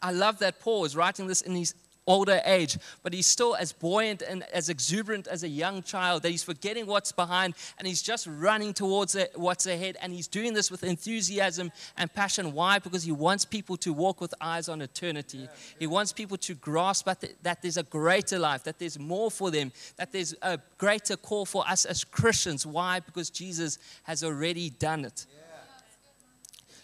I 0.00 0.12
love 0.12 0.38
that 0.38 0.60
Paul 0.60 0.84
is 0.84 0.96
writing 0.96 1.26
this 1.26 1.42
in 1.42 1.54
his 1.54 1.74
older 2.06 2.40
age, 2.44 2.78
but 3.02 3.12
he's 3.12 3.26
still 3.26 3.54
as 3.54 3.72
buoyant 3.72 4.22
and 4.22 4.42
as 4.52 4.68
exuberant 4.68 5.28
as 5.28 5.44
a 5.44 5.48
young 5.48 5.82
child 5.82 6.22
that 6.22 6.30
he's 6.30 6.42
forgetting 6.42 6.86
what's 6.86 7.12
behind 7.12 7.54
and 7.78 7.86
he's 7.86 8.02
just 8.02 8.26
running 8.26 8.74
towards 8.74 9.16
what's 9.34 9.66
ahead. 9.66 9.96
And 10.00 10.12
he's 10.12 10.26
doing 10.26 10.52
this 10.52 10.70
with 10.70 10.82
enthusiasm 10.82 11.70
and 11.96 12.12
passion. 12.12 12.52
Why? 12.52 12.78
Because 12.78 13.04
he 13.04 13.12
wants 13.12 13.44
people 13.44 13.76
to 13.78 13.92
walk 13.92 14.20
with 14.20 14.34
eyes 14.40 14.68
on 14.68 14.82
eternity. 14.82 15.48
He 15.78 15.86
wants 15.86 16.12
people 16.12 16.36
to 16.38 16.54
grasp 16.54 17.06
that, 17.06 17.62
there's 17.62 17.76
a 17.76 17.84
greater 17.84 18.38
life, 18.38 18.64
that 18.64 18.78
there's 18.78 18.98
more 18.98 19.30
for 19.30 19.50
them, 19.50 19.72
that 19.96 20.12
there's 20.12 20.34
a 20.42 20.58
greater 20.78 21.16
call 21.16 21.46
for 21.46 21.66
us 21.68 21.84
as 21.84 22.02
Christians. 22.02 22.66
Why? 22.66 23.00
Because 23.00 23.30
Jesus 23.30 23.78
has 24.02 24.24
already 24.24 24.70
done 24.70 25.04
it. 25.04 25.26
Yeah. 25.28 25.38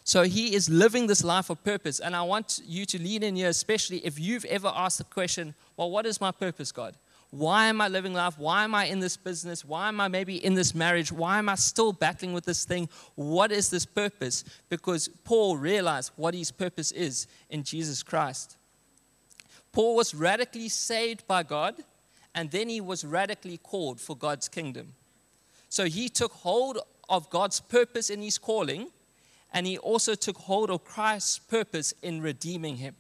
So 0.08 0.22
he 0.22 0.54
is 0.54 0.70
living 0.70 1.06
this 1.06 1.22
life 1.22 1.50
of 1.50 1.62
purpose. 1.62 2.00
And 2.00 2.16
I 2.16 2.22
want 2.22 2.62
you 2.64 2.86
to 2.86 2.98
lean 2.98 3.22
in 3.22 3.36
here, 3.36 3.50
especially 3.50 3.98
if 3.98 4.18
you've 4.18 4.46
ever 4.46 4.72
asked 4.74 4.96
the 4.96 5.04
question, 5.04 5.54
well, 5.76 5.90
what 5.90 6.06
is 6.06 6.18
my 6.18 6.30
purpose, 6.30 6.72
God? 6.72 6.94
Why 7.28 7.66
am 7.66 7.82
I 7.82 7.88
living 7.88 8.14
life? 8.14 8.38
Why 8.38 8.64
am 8.64 8.74
I 8.74 8.86
in 8.86 9.00
this 9.00 9.18
business? 9.18 9.66
Why 9.66 9.88
am 9.88 10.00
I 10.00 10.08
maybe 10.08 10.42
in 10.42 10.54
this 10.54 10.74
marriage? 10.74 11.12
Why 11.12 11.38
am 11.38 11.50
I 11.50 11.56
still 11.56 11.92
battling 11.92 12.32
with 12.32 12.46
this 12.46 12.64
thing? 12.64 12.88
What 13.16 13.52
is 13.52 13.68
this 13.68 13.84
purpose? 13.84 14.44
Because 14.70 15.08
Paul 15.24 15.58
realized 15.58 16.12
what 16.16 16.32
his 16.32 16.52
purpose 16.52 16.90
is 16.90 17.26
in 17.50 17.62
Jesus 17.62 18.02
Christ. 18.02 18.56
Paul 19.72 19.94
was 19.94 20.14
radically 20.14 20.70
saved 20.70 21.26
by 21.26 21.42
God, 21.42 21.74
and 22.34 22.50
then 22.50 22.70
he 22.70 22.80
was 22.80 23.04
radically 23.04 23.58
called 23.58 24.00
for 24.00 24.16
God's 24.16 24.48
kingdom. 24.48 24.94
So 25.68 25.84
he 25.84 26.08
took 26.08 26.32
hold 26.32 26.78
of 27.10 27.28
God's 27.28 27.60
purpose 27.60 28.08
in 28.08 28.22
his 28.22 28.38
calling 28.38 28.88
and 29.52 29.66
he 29.66 29.78
also 29.78 30.14
took 30.14 30.36
hold 30.36 30.70
of 30.70 30.84
Christ's 30.84 31.38
purpose 31.38 31.94
in 32.02 32.20
redeeming 32.20 32.76
him. 32.76 32.94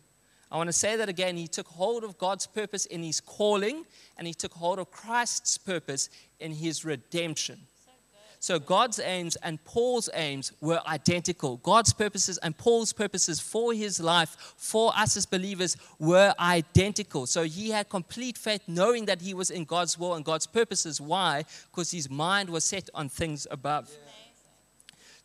I 0.50 0.56
want 0.56 0.68
to 0.68 0.72
say 0.72 0.96
that 0.96 1.08
again. 1.08 1.36
He 1.36 1.46
took 1.46 1.66
hold 1.66 2.04
of 2.04 2.16
God's 2.16 2.46
purpose 2.46 2.86
in 2.86 3.02
his 3.02 3.20
calling, 3.20 3.84
and 4.16 4.26
he 4.26 4.32
took 4.32 4.54
hold 4.54 4.78
of 4.78 4.90
Christ's 4.90 5.58
purpose 5.58 6.08
in 6.40 6.52
his 6.52 6.84
redemption. 6.84 7.58
So 8.40 8.58
God's 8.58 9.00
aims 9.00 9.36
and 9.36 9.62
Paul's 9.64 10.08
aims 10.14 10.52
were 10.60 10.80
identical. 10.86 11.56
God's 11.56 11.92
purposes 11.92 12.38
and 12.38 12.56
Paul's 12.56 12.92
purposes 12.92 13.40
for 13.40 13.72
his 13.72 13.98
life, 13.98 14.54
for 14.56 14.92
us 14.96 15.16
as 15.16 15.26
believers, 15.26 15.76
were 15.98 16.32
identical. 16.38 17.26
So 17.26 17.42
he 17.42 17.70
had 17.70 17.88
complete 17.88 18.38
faith, 18.38 18.62
knowing 18.68 19.06
that 19.06 19.22
he 19.22 19.34
was 19.34 19.50
in 19.50 19.64
God's 19.64 19.98
will 19.98 20.14
and 20.14 20.24
God's 20.24 20.46
purposes. 20.46 21.00
Why? 21.00 21.44
Because 21.70 21.90
his 21.90 22.08
mind 22.08 22.48
was 22.48 22.64
set 22.64 22.88
on 22.94 23.08
things 23.08 23.46
above. 23.50 23.90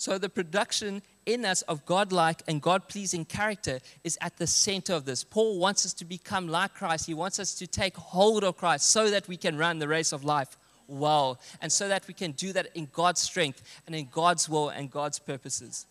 So 0.03 0.17
the 0.17 0.27
production 0.27 1.01
in 1.25 1.45
us 1.45 1.61
of 1.61 1.85
godlike 1.85 2.41
and 2.45 2.61
God 2.61 2.89
pleasing 2.89 3.23
character 3.23 3.79
is 4.03 4.17
at 4.19 4.35
the 4.35 4.47
center 4.47 4.91
of 4.95 5.05
this. 5.05 5.23
Paul 5.23 5.59
wants 5.59 5.85
us 5.85 5.93
to 5.93 6.03
become 6.03 6.49
like 6.49 6.73
Christ. 6.73 7.05
He 7.05 7.13
wants 7.13 7.39
us 7.39 7.55
to 7.55 7.67
take 7.67 7.95
hold 7.95 8.43
of 8.43 8.57
Christ 8.57 8.89
so 8.89 9.09
that 9.09 9.29
we 9.29 9.37
can 9.37 9.57
run 9.57 9.79
the 9.79 9.87
race 9.87 10.11
of 10.11 10.25
life 10.25 10.57
well 10.89 11.39
and 11.61 11.71
so 11.71 11.87
that 11.87 12.05
we 12.05 12.13
can 12.13 12.33
do 12.33 12.51
that 12.51 12.67
in 12.75 12.89
God's 12.91 13.21
strength 13.21 13.61
and 13.87 13.95
in 13.95 14.09
God's 14.11 14.49
will 14.49 14.67
and 14.67 14.91
God's 14.91 15.19
purposes. 15.19 15.85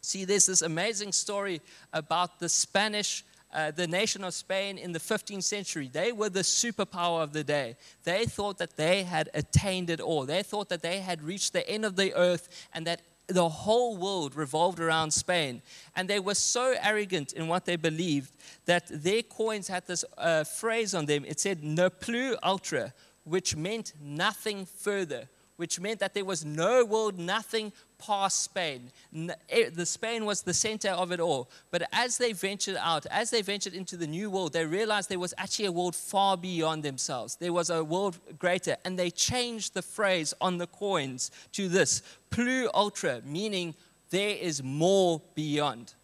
See, 0.00 0.24
there's 0.24 0.46
this 0.46 0.62
amazing 0.62 1.12
story 1.12 1.60
about 1.92 2.40
the 2.40 2.48
Spanish. 2.48 3.26
Uh, 3.52 3.70
the 3.70 3.86
nation 3.86 4.24
of 4.24 4.32
Spain 4.32 4.78
in 4.78 4.92
the 4.92 4.98
15th 4.98 5.42
century, 5.44 5.90
they 5.92 6.10
were 6.10 6.30
the 6.30 6.40
superpower 6.40 7.22
of 7.22 7.32
the 7.32 7.44
day. 7.44 7.76
They 8.04 8.24
thought 8.24 8.58
that 8.58 8.76
they 8.76 9.02
had 9.02 9.28
attained 9.34 9.90
it 9.90 10.00
all. 10.00 10.24
They 10.24 10.42
thought 10.42 10.70
that 10.70 10.82
they 10.82 11.00
had 11.00 11.22
reached 11.22 11.52
the 11.52 11.68
end 11.68 11.84
of 11.84 11.96
the 11.96 12.14
earth 12.14 12.48
and 12.72 12.86
that 12.86 13.02
the 13.26 13.48
whole 13.48 13.96
world 13.96 14.34
revolved 14.34 14.80
around 14.80 15.10
Spain. 15.12 15.62
And 15.94 16.08
they 16.08 16.20
were 16.20 16.34
so 16.34 16.74
arrogant 16.82 17.32
in 17.32 17.48
what 17.48 17.64
they 17.64 17.76
believed 17.76 18.32
that 18.66 18.84
their 18.90 19.22
coins 19.22 19.68
had 19.68 19.86
this 19.86 20.04
uh, 20.18 20.44
phrase 20.44 20.94
on 20.94 21.06
them. 21.06 21.24
It 21.26 21.40
said, 21.40 21.62
ne 21.62 21.88
plus 21.88 22.36
ultra, 22.42 22.92
which 23.24 23.54
meant 23.56 23.92
nothing 24.00 24.66
further, 24.66 25.28
which 25.62 25.78
meant 25.78 26.00
that 26.00 26.12
there 26.12 26.24
was 26.24 26.44
no 26.44 26.84
world, 26.84 27.20
nothing 27.20 27.72
past 27.96 28.42
Spain. 28.42 28.90
The 29.12 29.86
Spain 29.86 30.24
was 30.24 30.42
the 30.42 30.52
center 30.52 30.88
of 30.88 31.12
it 31.12 31.20
all. 31.20 31.48
But 31.70 31.88
as 31.92 32.18
they 32.18 32.32
ventured 32.32 32.78
out, 32.80 33.06
as 33.06 33.30
they 33.30 33.42
ventured 33.42 33.72
into 33.72 33.96
the 33.96 34.08
new 34.08 34.28
world, 34.28 34.54
they 34.54 34.66
realized 34.66 35.08
there 35.08 35.20
was 35.20 35.34
actually 35.38 35.66
a 35.66 35.70
world 35.70 35.94
far 35.94 36.36
beyond 36.36 36.82
themselves. 36.82 37.36
There 37.36 37.52
was 37.52 37.70
a 37.70 37.84
world 37.84 38.18
greater. 38.40 38.76
And 38.84 38.98
they 38.98 39.08
changed 39.08 39.74
the 39.74 39.82
phrase 39.82 40.34
on 40.40 40.58
the 40.58 40.66
coins 40.66 41.30
to 41.52 41.68
this 41.68 42.02
plus 42.30 42.68
ultra, 42.74 43.22
meaning 43.24 43.76
there 44.10 44.36
is 44.36 44.64
more 44.64 45.22
beyond. 45.36 45.94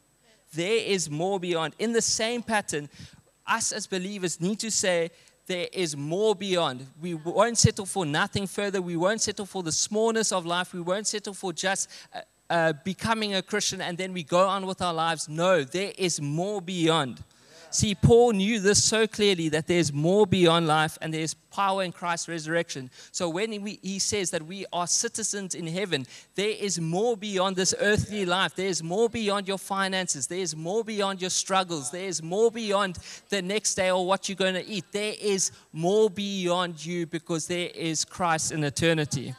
There 0.55 0.85
is 0.85 1.11
more 1.11 1.41
beyond. 1.41 1.75
In 1.81 1.93
the 1.95 2.00
same 2.00 2.45
pattern, 2.45 2.88
us 3.45 3.73
as 3.73 3.88
believers 3.88 4.41
need 4.41 4.61
to 4.61 4.71
say, 4.71 5.11
there 5.49 5.67
is 5.73 5.97
more 5.97 6.35
beyond. 6.35 6.87
We 7.00 7.14
won't 7.14 7.59
settle 7.59 7.87
for 7.87 8.07
nothing 8.07 8.47
further. 8.47 8.81
We 8.81 8.97
won't 8.97 9.21
settle 9.21 9.47
for 9.47 9.62
the 9.62 9.73
smallness 9.73 10.31
of 10.31 10.47
life. 10.47 10.73
We 10.73 10.81
won't 10.81 11.07
settle 11.07 11.35
for 11.35 11.52
just 11.52 11.90
uh, 12.14 12.21
uh, 12.50 12.73
becoming 12.85 13.35
a 13.35 13.43
Christian 13.43 13.81
and 13.81 13.99
then 13.99 14.12
we 14.12 14.23
go 14.23 14.47
on 14.47 14.67
with 14.67 14.81
our 14.81 14.95
lives. 14.95 15.28
No, 15.28 15.64
there 15.64 15.93
is 15.99 16.21
more 16.21 16.61
beyond. 16.61 17.23
See, 17.70 17.94
Paul 17.94 18.32
knew 18.32 18.60
this 18.60 18.82
so 18.82 19.06
clearly 19.06 19.50
that 19.50 19.66
there's 19.66 19.92
more 19.92 20.26
beyond 20.26 20.66
life 20.66 20.96
and 21.02 21.12
there's 21.12 21.34
power 21.34 21.82
in 21.82 21.92
Christ's 21.92 22.28
resurrection. 22.28 22.90
So 23.12 23.28
when 23.28 23.62
we, 23.62 23.78
he 23.82 23.98
says 23.98 24.30
that 24.30 24.42
we 24.42 24.64
are 24.72 24.87
citizens 24.87 25.54
in 25.54 25.66
heaven, 25.66 26.06
there 26.34 26.48
is 26.48 26.80
more 26.80 27.14
beyond 27.14 27.56
this 27.56 27.75
earthly 27.78 28.25
life. 28.25 28.54
There's 28.54 28.82
more 28.82 29.10
beyond 29.10 29.48
your 29.48 29.58
finances. 29.58 30.26
There's 30.26 30.56
more 30.56 30.82
beyond 30.82 31.20
your 31.20 31.30
struggles. 31.30 31.90
There's 31.90 32.22
more 32.22 32.50
beyond 32.50 32.98
the 33.28 33.42
next 33.42 33.75
day 33.75 33.90
or 33.90 34.06
what 34.06 34.28
you're 34.28 34.37
going 34.37 34.54
to 34.54 34.66
eat. 34.66 34.87
There 34.90 35.14
is 35.20 35.50
more 35.72 36.08
beyond 36.08 36.84
you 36.84 37.06
because 37.06 37.46
there 37.46 37.68
is 37.75 38.04
Christ 38.04 38.52
in 38.52 38.64
eternity. 38.64 39.34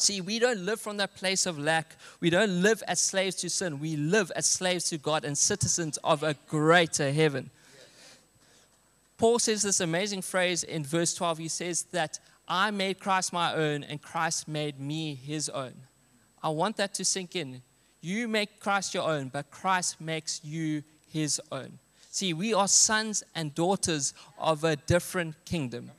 See, 0.00 0.22
we 0.22 0.38
don't 0.38 0.60
live 0.60 0.80
from 0.80 0.96
that 0.96 1.14
place 1.14 1.44
of 1.44 1.58
lack. 1.58 1.96
We 2.20 2.30
don't 2.30 2.62
live 2.62 2.82
as 2.88 3.02
slaves 3.02 3.36
to 3.36 3.50
sin. 3.50 3.78
We 3.78 3.96
live 3.96 4.32
as 4.34 4.46
slaves 4.46 4.88
to 4.90 4.98
God 4.98 5.26
and 5.26 5.36
citizens 5.36 5.98
of 5.98 6.22
a 6.22 6.34
greater 6.48 7.12
heaven. 7.12 7.50
Paul 9.18 9.38
says 9.38 9.62
this 9.62 9.80
amazing 9.80 10.22
phrase 10.22 10.62
in 10.62 10.84
verse 10.84 11.12
12. 11.12 11.38
He 11.38 11.48
says 11.48 11.82
that 11.92 12.18
I 12.48 12.70
made 12.70 12.98
Christ 12.98 13.34
my 13.34 13.54
own 13.54 13.84
and 13.84 14.00
Christ 14.00 14.48
made 14.48 14.80
me 14.80 15.14
his 15.14 15.50
own. 15.50 15.74
I 16.42 16.48
want 16.48 16.78
that 16.78 16.94
to 16.94 17.04
sink 17.04 17.36
in. 17.36 17.60
You 18.00 18.26
make 18.26 18.58
Christ 18.58 18.94
your 18.94 19.06
own, 19.06 19.28
but 19.28 19.50
Christ 19.50 20.00
makes 20.00 20.42
you 20.42 20.82
his 21.12 21.42
own. 21.52 21.78
See, 22.10 22.32
we 22.32 22.54
are 22.54 22.66
sons 22.66 23.22
and 23.34 23.54
daughters 23.54 24.14
of 24.38 24.64
a 24.64 24.76
different 24.76 25.34
kingdom. 25.44 25.90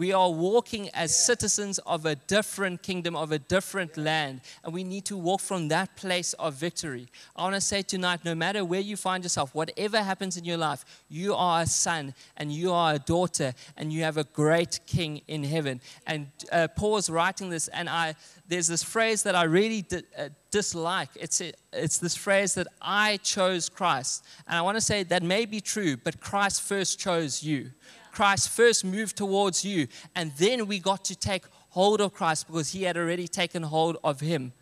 We 0.00 0.14
are 0.14 0.30
walking 0.30 0.88
as 0.94 1.14
citizens 1.14 1.78
of 1.80 2.06
a 2.06 2.14
different 2.14 2.82
kingdom, 2.82 3.14
of 3.14 3.32
a 3.32 3.38
different 3.38 3.98
land, 3.98 4.40
and 4.64 4.72
we 4.72 4.82
need 4.82 5.04
to 5.04 5.16
walk 5.18 5.42
from 5.42 5.68
that 5.68 5.94
place 5.94 6.32
of 6.38 6.54
victory. 6.54 7.08
I 7.36 7.42
want 7.42 7.56
to 7.56 7.60
say 7.60 7.82
tonight 7.82 8.24
no 8.24 8.34
matter 8.34 8.64
where 8.64 8.80
you 8.80 8.96
find 8.96 9.22
yourself, 9.22 9.54
whatever 9.54 10.02
happens 10.02 10.38
in 10.38 10.46
your 10.46 10.56
life, 10.56 10.86
you 11.10 11.34
are 11.34 11.60
a 11.60 11.66
son 11.66 12.14
and 12.38 12.50
you 12.50 12.72
are 12.72 12.94
a 12.94 12.98
daughter, 12.98 13.52
and 13.76 13.92
you 13.92 14.02
have 14.02 14.16
a 14.16 14.24
great 14.24 14.80
king 14.86 15.20
in 15.28 15.44
heaven. 15.44 15.82
And 16.06 16.28
uh, 16.50 16.68
Paul's 16.68 17.10
writing 17.10 17.50
this, 17.50 17.68
and 17.68 17.86
I 17.86 18.14
there's 18.50 18.66
this 18.66 18.82
phrase 18.82 19.22
that 19.22 19.36
I 19.36 19.44
really 19.44 19.82
di- 19.82 20.02
uh, 20.18 20.30
dislike. 20.50 21.10
It's, 21.14 21.40
it's 21.72 21.98
this 21.98 22.16
phrase 22.16 22.54
that 22.54 22.66
I 22.82 23.18
chose 23.18 23.68
Christ. 23.68 24.24
And 24.48 24.58
I 24.58 24.62
want 24.62 24.76
to 24.76 24.80
say 24.80 25.04
that 25.04 25.22
may 25.22 25.46
be 25.46 25.60
true, 25.60 25.96
but 25.96 26.20
Christ 26.20 26.60
first 26.62 26.98
chose 26.98 27.44
you. 27.44 27.70
Christ 28.12 28.48
first 28.48 28.84
moved 28.84 29.16
towards 29.16 29.64
you, 29.64 29.88
and 30.14 30.32
then 30.38 30.66
we 30.66 30.78
got 30.78 31.04
to 31.06 31.16
take 31.16 31.44
hold 31.70 32.00
of 32.00 32.12
Christ 32.12 32.46
because 32.46 32.72
he 32.72 32.82
had 32.82 32.96
already 32.96 33.28
taken 33.28 33.62
hold 33.62 33.96
of 34.04 34.20
him. 34.20 34.52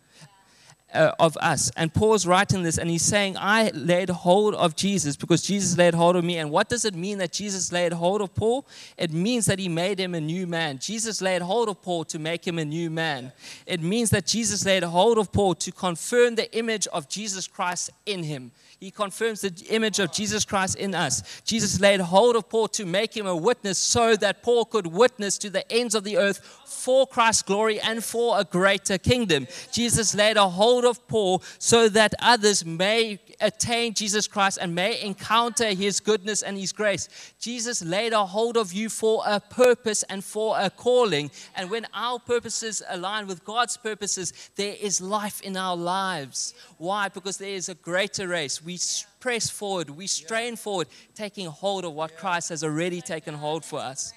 Uh, 0.91 1.11
of 1.19 1.37
us. 1.37 1.69
And 1.77 1.93
Paul's 1.93 2.25
writing 2.25 2.63
this 2.63 2.79
and 2.79 2.89
he's 2.89 3.03
saying, 3.03 3.37
I 3.37 3.69
laid 3.75 4.09
hold 4.09 4.55
of 4.55 4.75
Jesus 4.75 5.15
because 5.15 5.43
Jesus 5.43 5.77
laid 5.77 5.93
hold 5.93 6.15
of 6.15 6.23
me. 6.23 6.39
And 6.39 6.49
what 6.49 6.67
does 6.67 6.83
it 6.83 6.95
mean 6.95 7.19
that 7.19 7.31
Jesus 7.31 7.71
laid 7.71 7.93
hold 7.93 8.21
of 8.21 8.33
Paul? 8.33 8.65
It 8.97 9.11
means 9.11 9.45
that 9.45 9.59
he 9.59 9.69
made 9.69 9.99
him 9.99 10.15
a 10.15 10.19
new 10.19 10.47
man. 10.47 10.79
Jesus 10.79 11.21
laid 11.21 11.43
hold 11.43 11.69
of 11.69 11.79
Paul 11.83 12.05
to 12.05 12.17
make 12.17 12.47
him 12.47 12.57
a 12.57 12.65
new 12.65 12.89
man. 12.89 13.31
It 13.67 13.83
means 13.83 14.09
that 14.09 14.25
Jesus 14.25 14.65
laid 14.65 14.81
hold 14.81 15.19
of 15.19 15.31
Paul 15.31 15.53
to 15.53 15.71
confirm 15.71 16.33
the 16.33 16.51
image 16.57 16.87
of 16.87 17.07
Jesus 17.07 17.47
Christ 17.47 17.91
in 18.07 18.23
him. 18.23 18.51
He 18.79 18.91
confirms 18.91 19.41
the 19.41 19.53
image 19.69 19.99
of 19.99 20.13
Jesus 20.13 20.45
Christ 20.45 20.77
in 20.77 20.95
us. 20.95 21.41
Jesus 21.43 21.81
laid 21.81 21.99
hold 21.99 22.37
of 22.37 22.47
Paul 22.47 22.69
to 22.69 22.85
make 22.85 23.15
him 23.15 23.27
a 23.27 23.35
witness 23.35 23.77
so 23.77 24.15
that 24.15 24.41
Paul 24.41 24.63
could 24.63 24.87
witness 24.87 25.37
to 25.39 25.49
the 25.49 25.69
ends 25.69 25.95
of 25.95 26.05
the 26.05 26.17
earth 26.17 26.39
for 26.65 27.05
Christ's 27.05 27.41
glory 27.41 27.81
and 27.81 28.01
for 28.01 28.39
a 28.39 28.45
greater 28.45 28.97
kingdom. 28.97 29.47
Jesus 29.73 30.15
laid 30.15 30.37
a 30.37 30.47
hold 30.47 30.85
of 30.85 31.05
Paul 31.09 31.43
so 31.57 31.89
that 31.89 32.13
others 32.21 32.63
may 32.63 33.19
attain 33.41 33.93
Jesus 33.93 34.27
Christ 34.27 34.57
and 34.61 34.73
may 34.73 35.01
encounter 35.01 35.67
his 35.73 35.99
goodness 35.99 36.41
and 36.41 36.57
his 36.57 36.71
grace. 36.71 37.33
Jesus 37.39 37.83
laid 37.83 38.13
a 38.13 38.25
hold 38.25 38.57
of 38.57 38.73
you 38.73 38.89
for 38.89 39.23
a 39.25 39.39
purpose 39.39 40.03
and 40.03 40.23
for 40.23 40.59
a 40.59 40.69
calling. 40.69 41.31
And 41.55 41.69
when 41.69 41.87
our 41.93 42.19
purposes 42.19 42.81
align 42.89 43.27
with 43.27 43.43
God's 43.43 43.77
purposes, 43.77 44.51
there 44.55 44.75
is 44.79 45.01
life 45.01 45.41
in 45.41 45.57
our 45.57 45.75
lives. 45.75 46.53
Why? 46.77 47.09
Because 47.09 47.37
there 47.37 47.49
is 47.49 47.69
a 47.69 47.75
greater 47.75 48.27
race 48.27 48.63
we 48.63 48.77
press 49.19 49.49
forward, 49.49 49.89
we 49.89 50.07
strain 50.07 50.55
forward, 50.55 50.87
taking 51.15 51.47
hold 51.47 51.85
of 51.85 51.93
what 51.93 52.17
Christ 52.17 52.49
has 52.49 52.63
already 52.63 53.01
taken 53.01 53.33
hold 53.33 53.65
for 53.65 53.79
us. 53.79 54.13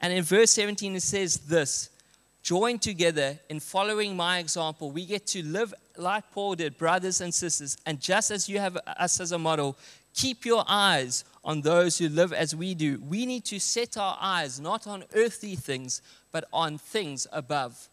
And 0.00 0.12
in 0.12 0.24
verse 0.24 0.50
17, 0.50 0.96
it 0.96 1.02
says 1.02 1.36
this 1.38 1.90
Join 2.42 2.80
together 2.80 3.38
in 3.48 3.60
following 3.60 4.16
my 4.16 4.38
example. 4.38 4.90
We 4.90 5.06
get 5.06 5.26
to 5.28 5.44
live 5.44 5.72
like 5.96 6.30
Paul 6.32 6.56
did, 6.56 6.76
brothers 6.76 7.20
and 7.20 7.32
sisters. 7.32 7.76
And 7.86 8.00
just 8.00 8.32
as 8.32 8.48
you 8.48 8.58
have 8.58 8.76
us 8.98 9.20
as 9.20 9.30
a 9.30 9.38
model, 9.38 9.78
keep 10.12 10.44
your 10.44 10.64
eyes 10.66 11.24
on 11.44 11.60
those 11.60 11.98
who 11.98 12.08
live 12.08 12.32
as 12.32 12.54
we 12.54 12.74
do. 12.74 13.00
We 13.08 13.26
need 13.26 13.44
to 13.46 13.60
set 13.60 13.96
our 13.96 14.18
eyes 14.20 14.58
not 14.58 14.88
on 14.88 15.04
earthly 15.14 15.54
things, 15.54 16.02
but 16.32 16.44
on 16.52 16.78
things 16.78 17.28
above. 17.32 17.88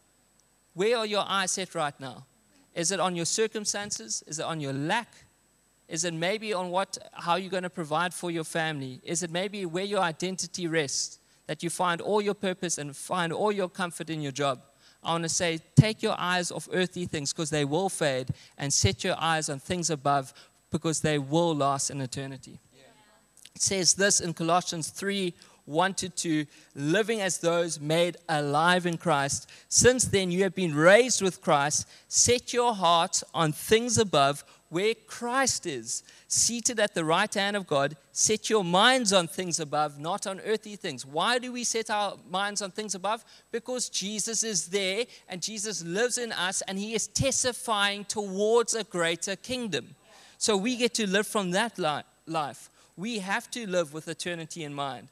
Where 0.73 0.97
are 0.97 1.05
your 1.05 1.25
eyes 1.27 1.51
set 1.51 1.75
right 1.75 1.97
now? 1.99 2.25
Is 2.73 2.91
it 2.91 2.99
on 2.99 3.15
your 3.15 3.25
circumstances? 3.25 4.23
Is 4.25 4.39
it 4.39 4.45
on 4.45 4.59
your 4.59 4.73
lack? 4.73 5.13
Is 5.87 6.05
it 6.05 6.13
maybe 6.13 6.53
on 6.53 6.69
what, 6.69 6.97
how 7.13 7.35
you're 7.35 7.51
going 7.51 7.63
to 7.63 7.69
provide 7.69 8.13
for 8.13 8.31
your 8.31 8.43
family? 8.43 8.99
Is 9.03 9.21
it 9.21 9.31
maybe 9.31 9.65
where 9.65 9.83
your 9.83 10.01
identity 10.01 10.67
rests? 10.67 11.19
That 11.49 11.63
you 11.63 11.71
find 11.71 11.99
all 11.99 12.21
your 12.21 12.35
purpose 12.35 12.77
and 12.77 12.95
find 12.95 13.33
all 13.33 13.51
your 13.51 13.69
comfort 13.69 14.11
in 14.11 14.21
your 14.21 14.31
job? 14.31 14.61
I 15.03 15.13
want 15.13 15.23
to 15.23 15.29
say, 15.29 15.57
take 15.75 16.03
your 16.03 16.13
eyes 16.15 16.51
off 16.51 16.69
earthly 16.71 17.07
things 17.07 17.33
because 17.33 17.49
they 17.49 17.65
will 17.65 17.89
fade 17.89 18.27
and 18.55 18.71
set 18.71 19.03
your 19.03 19.15
eyes 19.17 19.49
on 19.49 19.57
things 19.57 19.89
above 19.89 20.31
because 20.69 21.01
they 21.01 21.17
will 21.17 21.55
last 21.55 21.89
in 21.89 22.01
eternity. 22.01 22.59
Yeah. 22.71 22.83
It 23.55 23.61
says 23.63 23.95
this 23.95 24.19
in 24.19 24.35
Colossians 24.35 24.89
3 24.89 25.33
1 25.65 25.93
to 25.95 26.09
2, 26.09 26.45
living 26.75 27.19
as 27.19 27.39
those 27.39 27.79
made 27.79 28.17
alive 28.27 28.85
in 28.85 28.97
Christ. 28.97 29.49
Since 29.69 30.05
then, 30.05 30.29
you 30.29 30.43
have 30.43 30.53
been 30.53 30.75
raised 30.75 31.23
with 31.23 31.41
Christ. 31.41 31.87
Set 32.07 32.53
your 32.53 32.75
hearts 32.75 33.23
on 33.33 33.53
things 33.53 33.97
above 33.97 34.43
where 34.69 34.93
Christ 35.07 35.65
is, 35.65 36.03
seated 36.27 36.79
at 36.79 36.93
the 36.93 37.03
right 37.03 37.33
hand 37.33 37.55
of 37.55 37.65
God. 37.65 37.97
Set 38.11 38.49
your 38.49 38.63
minds 38.63 39.11
on 39.11 39.27
things 39.27 39.59
above, 39.59 39.99
not 39.99 40.27
on 40.27 40.39
earthly 40.41 40.75
things. 40.75 41.05
Why 41.05 41.39
do 41.39 41.51
we 41.51 41.63
set 41.63 41.89
our 41.89 42.17
minds 42.29 42.61
on 42.61 42.71
things 42.71 42.93
above? 42.93 43.25
Because 43.51 43.89
Jesus 43.89 44.43
is 44.43 44.67
there 44.67 45.05
and 45.27 45.41
Jesus 45.41 45.83
lives 45.83 46.17
in 46.17 46.31
us 46.31 46.61
and 46.67 46.77
he 46.77 46.93
is 46.93 47.07
testifying 47.07 48.05
towards 48.05 48.75
a 48.75 48.83
greater 48.83 49.35
kingdom. 49.35 49.95
So 50.37 50.55
we 50.55 50.77
get 50.77 50.93
to 50.95 51.09
live 51.09 51.27
from 51.27 51.51
that 51.51 51.79
life. 52.27 52.69
We 52.95 53.19
have 53.19 53.49
to 53.51 53.67
live 53.67 53.93
with 53.93 54.07
eternity 54.07 54.63
in 54.63 54.73
mind. 54.73 55.07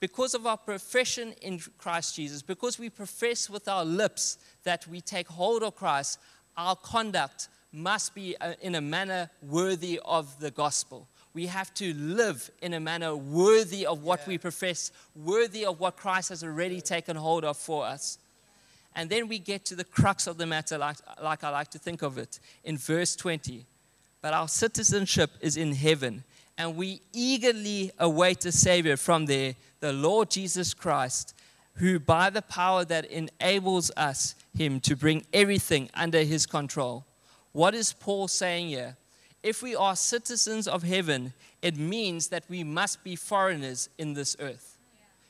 Because 0.00 0.34
of 0.34 0.46
our 0.46 0.58
profession 0.58 1.34
in 1.40 1.60
Christ 1.78 2.16
Jesus, 2.16 2.42
because 2.42 2.78
we 2.78 2.90
profess 2.90 3.48
with 3.48 3.68
our 3.68 3.86
lips 3.86 4.36
that 4.64 4.86
we 4.86 5.00
take 5.00 5.28
hold 5.28 5.62
of 5.62 5.76
Christ, 5.76 6.18
our 6.58 6.76
conduct 6.76 7.48
must 7.74 8.14
be 8.14 8.36
uh, 8.40 8.54
in 8.60 8.76
a 8.76 8.80
manner 8.80 9.28
worthy 9.42 10.00
of 10.04 10.38
the 10.38 10.50
gospel. 10.50 11.08
We 11.34 11.46
have 11.46 11.74
to 11.74 11.92
live 11.94 12.50
in 12.62 12.74
a 12.74 12.80
manner 12.80 13.16
worthy 13.16 13.84
of 13.84 14.04
what 14.04 14.20
yeah. 14.20 14.28
we 14.28 14.38
profess, 14.38 14.92
worthy 15.16 15.66
of 15.66 15.80
what 15.80 15.96
Christ 15.96 16.28
has 16.28 16.44
already 16.44 16.80
taken 16.80 17.16
hold 17.16 17.44
of 17.44 17.56
for 17.56 17.84
us. 17.84 18.18
And 18.94 19.10
then 19.10 19.26
we 19.26 19.40
get 19.40 19.64
to 19.66 19.74
the 19.74 19.84
crux 19.84 20.28
of 20.28 20.38
the 20.38 20.46
matter, 20.46 20.78
like, 20.78 20.98
like 21.20 21.42
I 21.42 21.50
like 21.50 21.68
to 21.72 21.78
think 21.78 22.02
of 22.02 22.16
it, 22.16 22.38
in 22.62 22.78
verse 22.78 23.16
20. 23.16 23.66
But 24.22 24.32
our 24.32 24.46
citizenship 24.46 25.32
is 25.40 25.56
in 25.56 25.74
heaven, 25.74 26.22
and 26.56 26.76
we 26.76 27.02
eagerly 27.12 27.90
await 27.98 28.44
a 28.44 28.52
Savior 28.52 28.96
from 28.96 29.26
there, 29.26 29.56
the 29.80 29.92
Lord 29.92 30.30
Jesus 30.30 30.72
Christ, 30.72 31.34
who 31.74 31.98
by 31.98 32.30
the 32.30 32.42
power 32.42 32.84
that 32.84 33.06
enables 33.06 33.90
us, 33.96 34.36
Him 34.56 34.78
to 34.80 34.94
bring 34.94 35.26
everything 35.32 35.90
under 35.94 36.22
His 36.22 36.46
control 36.46 37.04
what 37.54 37.72
is 37.72 37.92
Paul 37.92 38.26
saying 38.26 38.68
here? 38.68 38.96
If 39.40 39.62
we 39.62 39.76
are 39.76 39.94
citizens 39.94 40.66
of 40.66 40.82
heaven, 40.82 41.32
it 41.62 41.76
means 41.76 42.28
that 42.28 42.42
we 42.48 42.64
must 42.64 43.04
be 43.04 43.14
foreigners 43.14 43.88
in 43.96 44.14
this 44.14 44.36
earth. 44.40 44.76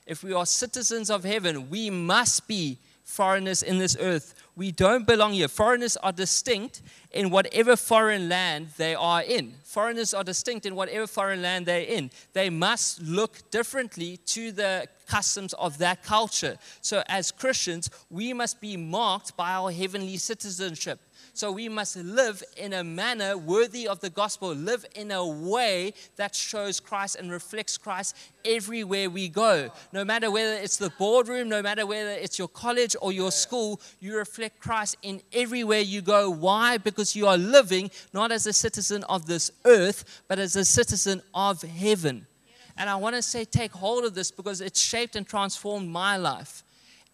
If 0.06 0.24
we 0.24 0.32
are 0.32 0.46
citizens 0.46 1.10
of 1.10 1.22
heaven, 1.22 1.68
we 1.68 1.90
must 1.90 2.48
be 2.48 2.78
foreigners 3.02 3.62
in 3.62 3.76
this 3.76 3.94
earth. 4.00 4.34
We 4.56 4.72
don't 4.72 5.06
belong 5.06 5.34
here. 5.34 5.48
Foreigners 5.48 5.98
are 5.98 6.12
distinct 6.12 6.80
in 7.10 7.28
whatever 7.28 7.76
foreign 7.76 8.30
land 8.30 8.68
they 8.78 8.94
are 8.94 9.22
in. 9.22 9.52
Foreigners 9.62 10.14
are 10.14 10.24
distinct 10.24 10.64
in 10.64 10.74
whatever 10.74 11.06
foreign 11.06 11.42
land 11.42 11.66
they're 11.66 11.82
in. 11.82 12.10
They 12.32 12.48
must 12.48 13.02
look 13.02 13.50
differently 13.50 14.16
to 14.28 14.50
the 14.50 14.88
customs 15.06 15.52
of 15.54 15.76
that 15.78 16.02
culture. 16.02 16.56
So, 16.80 17.02
as 17.06 17.30
Christians, 17.30 17.90
we 18.08 18.32
must 18.32 18.62
be 18.62 18.78
marked 18.78 19.36
by 19.36 19.50
our 19.52 19.70
heavenly 19.70 20.16
citizenship. 20.16 21.00
So 21.36 21.50
we 21.50 21.68
must 21.68 21.96
live 21.96 22.44
in 22.56 22.72
a 22.72 22.84
manner 22.84 23.36
worthy 23.36 23.88
of 23.88 23.98
the 23.98 24.08
gospel, 24.08 24.54
live 24.54 24.86
in 24.94 25.10
a 25.10 25.26
way 25.26 25.92
that 26.14 26.32
shows 26.32 26.78
Christ 26.78 27.16
and 27.16 27.28
reflects 27.28 27.76
Christ 27.76 28.16
everywhere 28.44 29.10
we 29.10 29.28
go. 29.28 29.70
No 29.92 30.04
matter 30.04 30.30
whether 30.30 30.52
it's 30.52 30.76
the 30.76 30.90
boardroom, 30.90 31.48
no 31.48 31.60
matter 31.60 31.86
whether 31.86 32.10
it's 32.10 32.38
your 32.38 32.46
college 32.46 32.94
or 33.02 33.10
your 33.10 33.32
school, 33.32 33.80
you 33.98 34.16
reflect 34.16 34.60
Christ 34.60 34.96
in 35.02 35.20
everywhere 35.32 35.80
you 35.80 36.02
go. 36.02 36.30
Why? 36.30 36.78
Because 36.78 37.16
you 37.16 37.26
are 37.26 37.36
living 37.36 37.90
not 38.12 38.30
as 38.30 38.46
a 38.46 38.52
citizen 38.52 39.02
of 39.04 39.26
this 39.26 39.50
earth, 39.64 40.22
but 40.28 40.38
as 40.38 40.54
a 40.54 40.64
citizen 40.64 41.20
of 41.34 41.62
heaven. 41.62 42.28
And 42.76 42.88
I 42.88 42.94
want 42.94 43.16
to 43.16 43.22
say, 43.22 43.44
take 43.44 43.72
hold 43.72 44.04
of 44.04 44.14
this 44.14 44.30
because 44.30 44.60
it's 44.60 44.80
shaped 44.80 45.16
and 45.16 45.26
transformed 45.26 45.88
my 45.88 46.16
life 46.16 46.62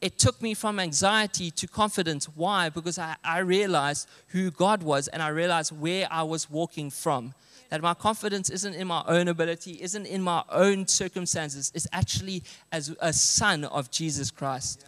it 0.00 0.18
took 0.18 0.40
me 0.40 0.54
from 0.54 0.80
anxiety 0.80 1.50
to 1.50 1.66
confidence. 1.66 2.24
Why? 2.26 2.70
Because 2.70 2.98
I, 2.98 3.16
I 3.22 3.38
realized 3.40 4.08
who 4.28 4.50
God 4.50 4.82
was 4.82 5.08
and 5.08 5.22
I 5.22 5.28
realized 5.28 5.78
where 5.78 6.08
I 6.10 6.22
was 6.22 6.48
walking 6.48 6.90
from. 6.90 7.34
That 7.68 7.82
my 7.82 7.94
confidence 7.94 8.50
isn't 8.50 8.74
in 8.74 8.88
my 8.88 9.04
own 9.06 9.28
ability, 9.28 9.78
isn't 9.80 10.06
in 10.06 10.22
my 10.22 10.42
own 10.48 10.88
circumstances. 10.88 11.70
It's 11.74 11.86
actually 11.92 12.42
as 12.72 12.96
a 13.00 13.12
son 13.12 13.64
of 13.64 13.90
Jesus 13.90 14.30
Christ. 14.30 14.84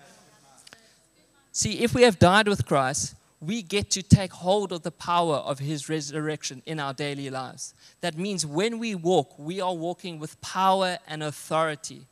See, 1.52 1.80
if 1.80 1.94
we 1.94 2.02
have 2.02 2.18
died 2.18 2.48
with 2.48 2.66
Christ, 2.66 3.14
we 3.40 3.60
get 3.60 3.90
to 3.90 4.02
take 4.02 4.32
hold 4.32 4.72
of 4.72 4.82
the 4.82 4.90
power 4.90 5.36
of 5.36 5.58
his 5.58 5.88
resurrection 5.88 6.62
in 6.64 6.80
our 6.80 6.94
daily 6.94 7.28
lives. 7.28 7.74
That 8.00 8.16
means 8.16 8.46
when 8.46 8.78
we 8.78 8.94
walk, 8.94 9.38
we 9.38 9.60
are 9.60 9.74
walking 9.74 10.18
with 10.18 10.40
power 10.40 10.98
and 11.06 11.22
authority 11.22 12.06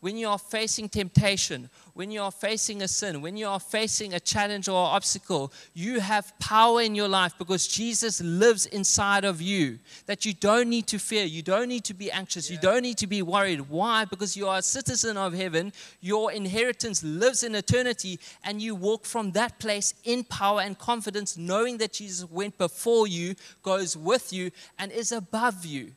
when 0.00 0.16
you 0.16 0.28
are 0.28 0.38
facing 0.38 0.88
temptation, 0.88 1.68
when 1.94 2.12
you 2.12 2.22
are 2.22 2.30
facing 2.30 2.82
a 2.82 2.88
sin, 2.88 3.20
when 3.20 3.36
you 3.36 3.48
are 3.48 3.58
facing 3.58 4.14
a 4.14 4.20
challenge 4.20 4.68
or 4.68 4.76
obstacle, 4.76 5.52
you 5.74 5.98
have 5.98 6.32
power 6.38 6.80
in 6.82 6.94
your 6.94 7.08
life 7.08 7.34
because 7.36 7.66
Jesus 7.66 8.20
lives 8.20 8.66
inside 8.66 9.24
of 9.24 9.42
you. 9.42 9.78
That 10.06 10.24
you 10.24 10.34
don't 10.34 10.68
need 10.68 10.86
to 10.88 10.98
fear, 10.98 11.24
you 11.24 11.42
don't 11.42 11.68
need 11.68 11.82
to 11.84 11.94
be 11.94 12.12
anxious, 12.12 12.48
yeah. 12.48 12.54
you 12.54 12.60
don't 12.60 12.82
need 12.82 12.98
to 12.98 13.08
be 13.08 13.22
worried. 13.22 13.62
Why? 13.68 14.04
Because 14.04 14.36
you 14.36 14.46
are 14.46 14.58
a 14.58 14.62
citizen 14.62 15.16
of 15.16 15.32
heaven, 15.32 15.72
your 16.00 16.30
inheritance 16.30 17.02
lives 17.02 17.42
in 17.42 17.56
eternity, 17.56 18.20
and 18.44 18.62
you 18.62 18.76
walk 18.76 19.04
from 19.04 19.32
that 19.32 19.58
place 19.58 19.94
in 20.04 20.22
power 20.22 20.60
and 20.60 20.78
confidence, 20.78 21.36
knowing 21.36 21.78
that 21.78 21.94
Jesus 21.94 22.28
went 22.30 22.56
before 22.56 23.08
you, 23.08 23.34
goes 23.62 23.96
with 23.96 24.32
you, 24.32 24.52
and 24.78 24.92
is 24.92 25.10
above 25.10 25.64
you 25.64 25.92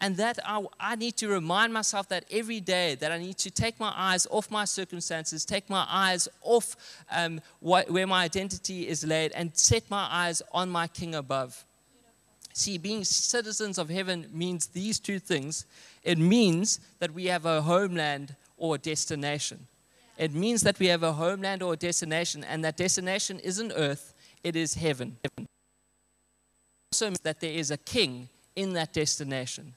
and 0.00 0.16
that 0.16 0.38
I, 0.44 0.64
I, 0.78 0.94
need 0.94 1.16
to 1.16 1.28
remind 1.28 1.72
myself 1.72 2.08
that 2.08 2.24
every 2.30 2.60
day 2.60 2.94
that 2.96 3.10
I 3.10 3.18
need 3.18 3.38
to 3.38 3.50
take 3.50 3.80
my 3.80 3.92
eyes 3.96 4.26
off 4.30 4.50
my 4.50 4.64
circumstances, 4.64 5.44
take 5.44 5.68
my 5.68 5.84
eyes 5.88 6.28
off 6.42 6.76
um, 7.10 7.40
what, 7.60 7.90
where 7.90 8.06
my 8.06 8.24
identity 8.24 8.86
is 8.86 9.04
laid, 9.04 9.32
and 9.32 9.56
set 9.56 9.90
my 9.90 10.06
eyes 10.10 10.40
on 10.52 10.70
my 10.70 10.86
King 10.86 11.14
above. 11.14 11.64
See, 12.52 12.78
being 12.78 13.04
citizens 13.04 13.78
of 13.78 13.88
heaven 13.88 14.26
means 14.32 14.68
these 14.68 14.98
two 14.98 15.18
things. 15.18 15.64
It 16.02 16.18
means 16.18 16.80
that 16.98 17.12
we 17.12 17.26
have 17.26 17.44
a 17.46 17.62
homeland 17.62 18.34
or 18.56 18.76
a 18.76 18.78
destination. 18.78 19.66
It 20.16 20.34
means 20.34 20.62
that 20.62 20.78
we 20.78 20.86
have 20.86 21.02
a 21.02 21.12
homeland 21.12 21.62
or 21.62 21.74
a 21.74 21.76
destination, 21.76 22.44
and 22.44 22.64
that 22.64 22.76
destination 22.76 23.38
isn't 23.40 23.72
earth, 23.76 24.14
it 24.42 24.56
is 24.56 24.74
heaven. 24.74 25.16
It 25.22 25.46
also 26.92 27.06
means 27.06 27.20
that 27.20 27.40
there 27.40 27.52
is 27.52 27.70
a 27.70 27.76
king 27.76 28.28
in 28.56 28.72
that 28.72 28.92
destination. 28.92 29.74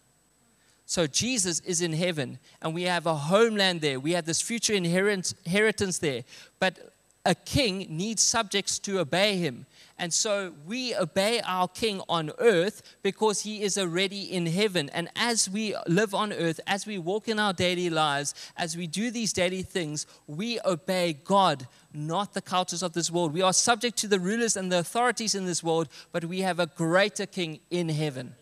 So 0.92 1.08
Jesus 1.08 1.62
is 1.62 1.82
in 1.82 1.94
heaven, 1.94 2.38
and 2.62 2.74
we 2.74 2.84
have 2.84 3.06
a 3.06 3.16
homeland 3.16 3.80
there. 3.80 3.98
We 3.98 4.12
have 4.12 4.26
this 4.26 4.42
future 4.42 4.74
inheritance 4.74 5.98
there. 6.00 6.26
But 6.60 6.92
a 7.24 7.34
king 7.34 7.88
needs 7.90 8.22
subjects 8.22 8.78
to 8.80 9.00
obey 9.00 9.38
him. 9.38 9.68
And 9.98 10.14
so 10.14 10.52
we 10.68 10.94
obey 10.94 11.40
our 11.46 11.70
king 11.70 12.02
on 12.10 12.32
earth 12.40 12.82
because 13.04 13.44
he 13.44 13.62
is 13.62 13.78
already 13.78 14.24
in 14.34 14.46
heaven. 14.48 14.90
And 14.90 15.08
as 15.16 15.50
we 15.50 15.78
live 15.88 16.14
on 16.14 16.34
earth, 16.34 16.60
as 16.68 16.86
we 16.86 16.98
walk 16.98 17.30
in 17.30 17.40
our 17.40 17.54
daily 17.54 17.90
lives, 17.90 18.34
as 18.58 18.76
we 18.76 18.86
do 18.86 19.12
these 19.12 19.32
daily 19.32 19.62
things, 19.62 20.06
we 20.28 20.60
obey 20.66 21.14
God, 21.24 21.68
not 21.94 22.34
the 22.34 22.42
cultures 22.42 22.84
of 22.84 22.92
this 22.92 23.10
world. 23.10 23.34
We 23.34 23.42
are 23.42 23.54
subject 23.54 23.96
to 24.00 24.10
the 24.10 24.20
rulers 24.20 24.58
and 24.58 24.70
the 24.70 24.80
authorities 24.80 25.36
in 25.36 25.46
this 25.46 25.64
world, 25.64 25.88
but 26.12 26.26
we 26.26 26.42
have 26.42 26.60
a 26.60 26.68
greater 26.68 27.26
king 27.26 27.62
in 27.70 27.88
heaven. 27.88 28.36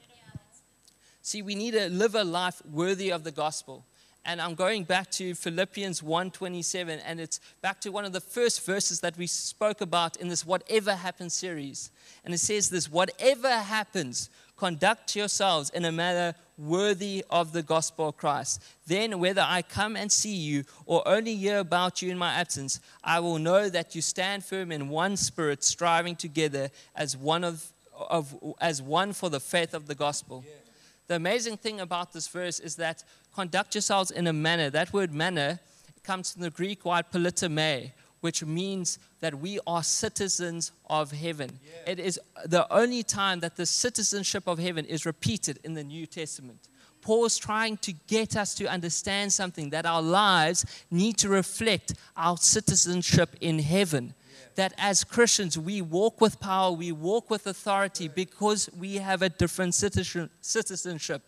See, 1.30 1.44
we 1.44 1.54
need 1.54 1.76
to 1.76 1.92
live 1.92 2.16
a 2.16 2.24
life 2.24 2.60
worthy 2.66 3.12
of 3.12 3.24
the 3.24 3.30
gospel. 3.30 3.86
And 4.26 4.42
I'm 4.42 4.56
going 4.56 4.84
back 4.84 5.12
to 5.12 5.36
Philippians 5.36 6.02
1:27 6.02 7.00
and 7.06 7.20
it's 7.20 7.40
back 7.62 7.80
to 7.82 7.92
one 7.92 8.04
of 8.04 8.14
the 8.14 8.20
first 8.20 8.66
verses 8.66 9.02
that 9.02 9.16
we 9.16 9.28
spoke 9.28 9.80
about 9.80 10.18
in 10.18 10.28
this 10.30 10.44
whatever 10.44 10.96
happens 10.96 11.36
series. 11.36 11.92
And 12.26 12.34
it 12.34 12.40
says 12.40 12.72
this, 12.72 12.90
whatever 12.90 13.48
happens, 13.52 14.32
conduct 14.58 15.16
yourselves 15.16 15.70
in 15.70 15.86
a 15.86 15.92
manner 15.92 16.34
worthy 16.58 17.24
of 17.30 17.52
the 17.52 17.62
gospel 17.62 18.08
of 18.08 18.18
Christ. 18.18 18.64
Then, 18.88 19.20
whether 19.20 19.46
I 19.48 19.62
come 19.62 19.96
and 19.96 20.12
see 20.12 20.34
you 20.34 20.64
or 20.88 21.08
only 21.08 21.36
hear 21.36 21.60
about 21.60 22.02
you 22.02 22.10
in 22.10 22.18
my 22.18 22.34
absence, 22.34 22.80
I 23.04 23.20
will 23.20 23.38
know 23.38 23.70
that 23.70 23.94
you 23.94 24.02
stand 24.02 24.44
firm 24.44 24.72
in 24.72 24.90
one 24.90 25.16
spirit, 25.16 25.64
striving 25.64 26.16
together 26.16 26.72
as 26.96 27.16
one 27.16 27.44
of, 27.44 27.72
of 27.94 28.36
as 28.60 28.82
one 28.82 29.14
for 29.14 29.30
the 29.30 29.40
faith 29.40 29.76
of 29.76 29.86
the 29.86 29.94
gospel. 29.94 30.44
Yeah. 30.44 30.69
The 31.10 31.16
amazing 31.16 31.58
thing 31.58 31.80
about 31.80 32.14
this 32.14 32.28
verse 32.28 32.60
is 32.60 32.76
that 32.76 33.04
conduct 33.34 33.74
yourselves 33.74 34.12
in 34.12 34.28
a 34.28 34.34
manner. 34.34 34.70
That 34.70 34.94
word 34.94 35.12
manner 35.12 35.60
comes 36.04 36.32
from 36.32 36.44
the 36.44 36.52
Greek 36.52 36.86
word 36.86 37.06
politome, 37.12 37.94
which 38.22 38.46
means 38.46 39.00
that 39.20 39.34
we 39.40 39.60
are 39.66 39.82
citizens 39.82 40.72
of 40.88 41.12
heaven. 41.12 41.50
Yeah. 41.66 41.94
It 41.94 42.00
is 42.00 42.20
the 42.46 42.72
only 42.72 43.02
time 43.02 43.40
that 43.40 43.56
the 43.56 43.66
citizenship 43.66 44.44
of 44.46 44.60
heaven 44.60 44.86
is 44.86 45.04
repeated 45.08 45.60
in 45.64 45.74
the 45.74 45.84
New 45.84 46.06
Testament. 46.06 46.70
Paul's 47.02 47.40
trying 47.40 47.78
to 47.78 47.94
get 48.06 48.38
us 48.38 48.54
to 48.56 48.68
understand 48.68 49.34
something 49.34 49.72
that 49.72 49.88
our 49.88 50.04
lives 50.04 50.64
need 50.92 51.18
to 51.18 51.30
reflect 51.30 51.96
our 52.16 52.38
citizenship 52.38 53.36
in 53.42 53.58
heaven 53.58 54.14
that 54.60 54.74
as 54.78 55.06
Christians, 55.06 55.58
we 55.58 55.82
walk 55.82 56.20
with 56.20 56.38
power, 56.42 56.74
we 56.74 56.92
walk 56.92 57.30
with 57.30 57.48
authority 57.48 58.10
because 58.10 58.70
we 58.78 58.96
have 58.96 59.22
a 59.22 59.30
different 59.30 59.74
citizenship. 59.74 61.22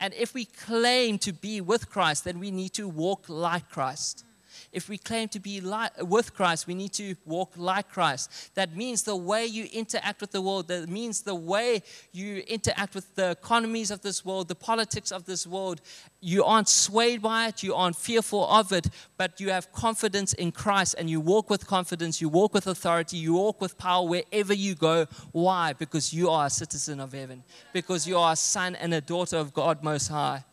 And 0.00 0.14
if 0.14 0.32
we 0.32 0.46
claim 0.46 1.18
to 1.18 1.34
be 1.34 1.60
with 1.60 1.90
Christ, 1.90 2.24
then 2.24 2.40
we 2.40 2.50
need 2.50 2.72
to 2.80 2.88
walk 2.88 3.28
like 3.28 3.68
Christ 3.68 4.24
if 4.72 4.88
we 4.88 4.98
claim 4.98 5.28
to 5.28 5.40
be 5.40 5.60
like, 5.60 5.92
with 6.02 6.34
Christ, 6.34 6.66
we 6.66 6.74
need 6.74 6.92
to 6.94 7.14
walk 7.24 7.52
like 7.56 7.88
Christ. 7.88 8.54
That 8.54 8.76
means 8.76 9.02
the 9.02 9.16
way 9.16 9.46
you 9.46 9.66
interact 9.72 10.20
with 10.20 10.30
the 10.30 10.42
world, 10.42 10.68
that 10.68 10.88
means 10.88 11.22
the 11.22 11.34
way 11.34 11.82
you 12.12 12.42
interact 12.46 12.94
with 12.94 13.14
the 13.14 13.30
economies 13.30 13.90
of 13.90 14.02
this 14.02 14.24
world, 14.24 14.48
the 14.48 14.54
politics 14.54 15.10
of 15.10 15.24
this 15.24 15.46
world. 15.46 15.80
You 16.20 16.44
aren't 16.44 16.68
swayed 16.68 17.22
by 17.22 17.48
it, 17.48 17.62
you 17.62 17.74
aren't 17.74 17.96
fearful 17.96 18.46
of 18.48 18.72
it, 18.72 18.88
but 19.16 19.40
you 19.40 19.50
have 19.50 19.72
confidence 19.72 20.34
in 20.34 20.52
Christ 20.52 20.96
and 20.98 21.08
you 21.08 21.20
walk 21.20 21.48
with 21.48 21.66
confidence, 21.66 22.20
you 22.20 22.28
walk 22.28 22.52
with 22.52 22.66
authority, 22.66 23.16
you 23.16 23.34
walk 23.34 23.60
with 23.60 23.78
power 23.78 24.06
wherever 24.06 24.52
you 24.52 24.74
go. 24.74 25.06
Why? 25.32 25.72
Because 25.72 26.12
you 26.12 26.28
are 26.28 26.46
a 26.46 26.50
citizen 26.50 27.00
of 27.00 27.12
heaven, 27.12 27.42
because 27.72 28.06
you 28.06 28.18
are 28.18 28.32
a 28.32 28.36
son 28.36 28.76
and 28.76 28.92
a 28.92 29.00
daughter 29.00 29.36
of 29.38 29.54
God 29.54 29.82
Most 29.82 30.08
High. 30.08 30.44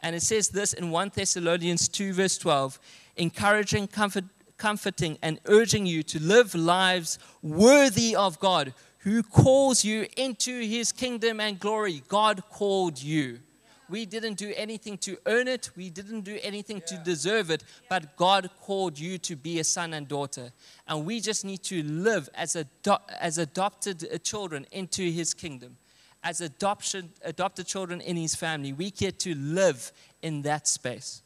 And 0.00 0.14
it 0.14 0.22
says 0.22 0.48
this 0.48 0.72
in 0.72 0.90
1 0.90 1.12
Thessalonians 1.14 1.88
2, 1.88 2.12
verse 2.12 2.38
12 2.38 2.78
encouraging, 3.18 3.88
comfort, 3.88 4.24
comforting, 4.56 5.18
and 5.22 5.40
urging 5.44 5.86
you 5.86 6.02
to 6.04 6.22
live 6.22 6.54
lives 6.54 7.18
worthy 7.42 8.16
of 8.16 8.40
God 8.40 8.72
who 8.98 9.22
calls 9.22 9.84
you 9.84 10.06
into 10.16 10.60
his 10.60 10.92
kingdom 10.92 11.40
and 11.40 11.58
glory. 11.58 12.02
God 12.08 12.42
called 12.50 13.00
you. 13.00 13.40
We 13.88 14.04
didn't 14.04 14.34
do 14.34 14.52
anything 14.54 14.98
to 14.98 15.16
earn 15.24 15.48
it. 15.48 15.70
We 15.74 15.88
didn't 15.88 16.22
do 16.22 16.38
anything 16.42 16.78
yeah. 16.78 16.98
to 16.98 17.04
deserve 17.04 17.50
it. 17.50 17.64
But 17.88 18.16
God 18.16 18.50
called 18.60 18.98
you 18.98 19.16
to 19.18 19.34
be 19.34 19.60
a 19.60 19.64
son 19.64 19.94
and 19.94 20.06
daughter. 20.06 20.52
And 20.86 21.06
we 21.06 21.20
just 21.20 21.44
need 21.44 21.62
to 21.64 21.82
live 21.82 22.28
as, 22.34 22.54
ado- 22.54 23.04
as 23.18 23.38
adopted 23.38 24.06
uh, 24.12 24.18
children 24.18 24.66
into 24.72 25.10
his 25.10 25.32
kingdom. 25.32 25.78
As 26.22 26.42
adoption, 26.42 27.10
adopted 27.24 27.66
children 27.66 28.00
in 28.02 28.16
his 28.16 28.34
family. 28.34 28.72
We 28.72 28.90
get 28.90 29.18
to 29.20 29.34
live 29.34 29.92
in 30.20 30.42
that 30.42 30.68
space. 30.68 31.22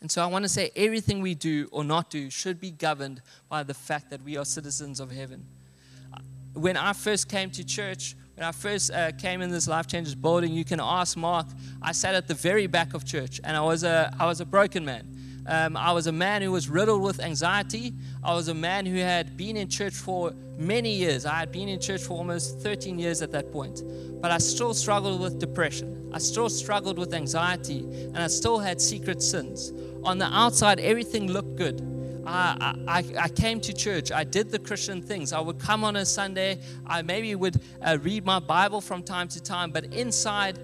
And 0.00 0.10
so 0.10 0.22
I 0.22 0.26
want 0.26 0.44
to 0.44 0.48
say 0.48 0.70
everything 0.76 1.20
we 1.20 1.34
do 1.34 1.68
or 1.72 1.82
not 1.82 2.10
do 2.10 2.30
should 2.30 2.60
be 2.60 2.70
governed 2.70 3.22
by 3.48 3.62
the 3.62 3.74
fact 3.74 4.10
that 4.10 4.22
we 4.22 4.36
are 4.36 4.44
citizens 4.44 5.00
of 5.00 5.10
heaven. 5.10 5.46
When 6.52 6.76
I 6.76 6.92
first 6.92 7.28
came 7.28 7.50
to 7.52 7.64
church, 7.64 8.14
when 8.34 8.44
I 8.44 8.52
first 8.52 8.90
uh, 8.90 9.12
came 9.12 9.40
in 9.40 9.50
this 9.50 9.66
Life 9.66 9.86
Changes 9.86 10.14
building, 10.14 10.52
you 10.52 10.64
can 10.64 10.80
ask 10.80 11.16
Mark, 11.16 11.46
I 11.80 11.92
sat 11.92 12.14
at 12.14 12.28
the 12.28 12.34
very 12.34 12.66
back 12.66 12.92
of 12.94 13.04
church 13.04 13.40
and 13.42 13.56
I 13.56 13.60
was 13.60 13.82
a, 13.82 14.14
I 14.20 14.26
was 14.26 14.40
a 14.40 14.44
broken 14.46 14.84
man. 14.84 15.15
Um, 15.46 15.76
I 15.76 15.92
was 15.92 16.06
a 16.08 16.12
man 16.12 16.42
who 16.42 16.50
was 16.50 16.68
riddled 16.68 17.02
with 17.02 17.20
anxiety. 17.20 17.94
I 18.22 18.34
was 18.34 18.48
a 18.48 18.54
man 18.54 18.84
who 18.84 18.96
had 18.96 19.36
been 19.36 19.56
in 19.56 19.68
church 19.68 19.94
for 19.94 20.32
many 20.58 20.92
years. 20.92 21.24
I 21.24 21.34
had 21.34 21.52
been 21.52 21.68
in 21.68 21.78
church 21.78 22.02
for 22.02 22.14
almost 22.14 22.60
13 22.60 22.98
years 22.98 23.22
at 23.22 23.30
that 23.32 23.52
point. 23.52 23.82
But 24.20 24.30
I 24.30 24.38
still 24.38 24.74
struggled 24.74 25.20
with 25.20 25.38
depression. 25.38 26.10
I 26.12 26.18
still 26.18 26.48
struggled 26.48 26.98
with 26.98 27.14
anxiety. 27.14 27.78
And 27.78 28.18
I 28.18 28.26
still 28.26 28.58
had 28.58 28.80
secret 28.80 29.22
sins. 29.22 29.72
On 30.02 30.18
the 30.18 30.26
outside, 30.26 30.80
everything 30.80 31.28
looked 31.28 31.56
good. 31.56 31.80
I, 32.26 32.74
I, 32.88 33.04
I, 33.18 33.28
came 33.28 33.60
to 33.60 33.72
church. 33.72 34.10
I 34.10 34.24
did 34.24 34.50
the 34.50 34.58
Christian 34.58 35.00
things. 35.00 35.32
I 35.32 35.38
would 35.38 35.60
come 35.60 35.84
on 35.84 35.94
a 35.94 36.04
Sunday. 36.04 36.58
I 36.84 37.02
maybe 37.02 37.32
would 37.36 37.60
uh, 37.80 37.98
read 38.02 38.24
my 38.24 38.40
Bible 38.40 38.80
from 38.80 39.04
time 39.04 39.28
to 39.28 39.40
time, 39.40 39.70
but 39.70 39.94
inside, 39.94 40.58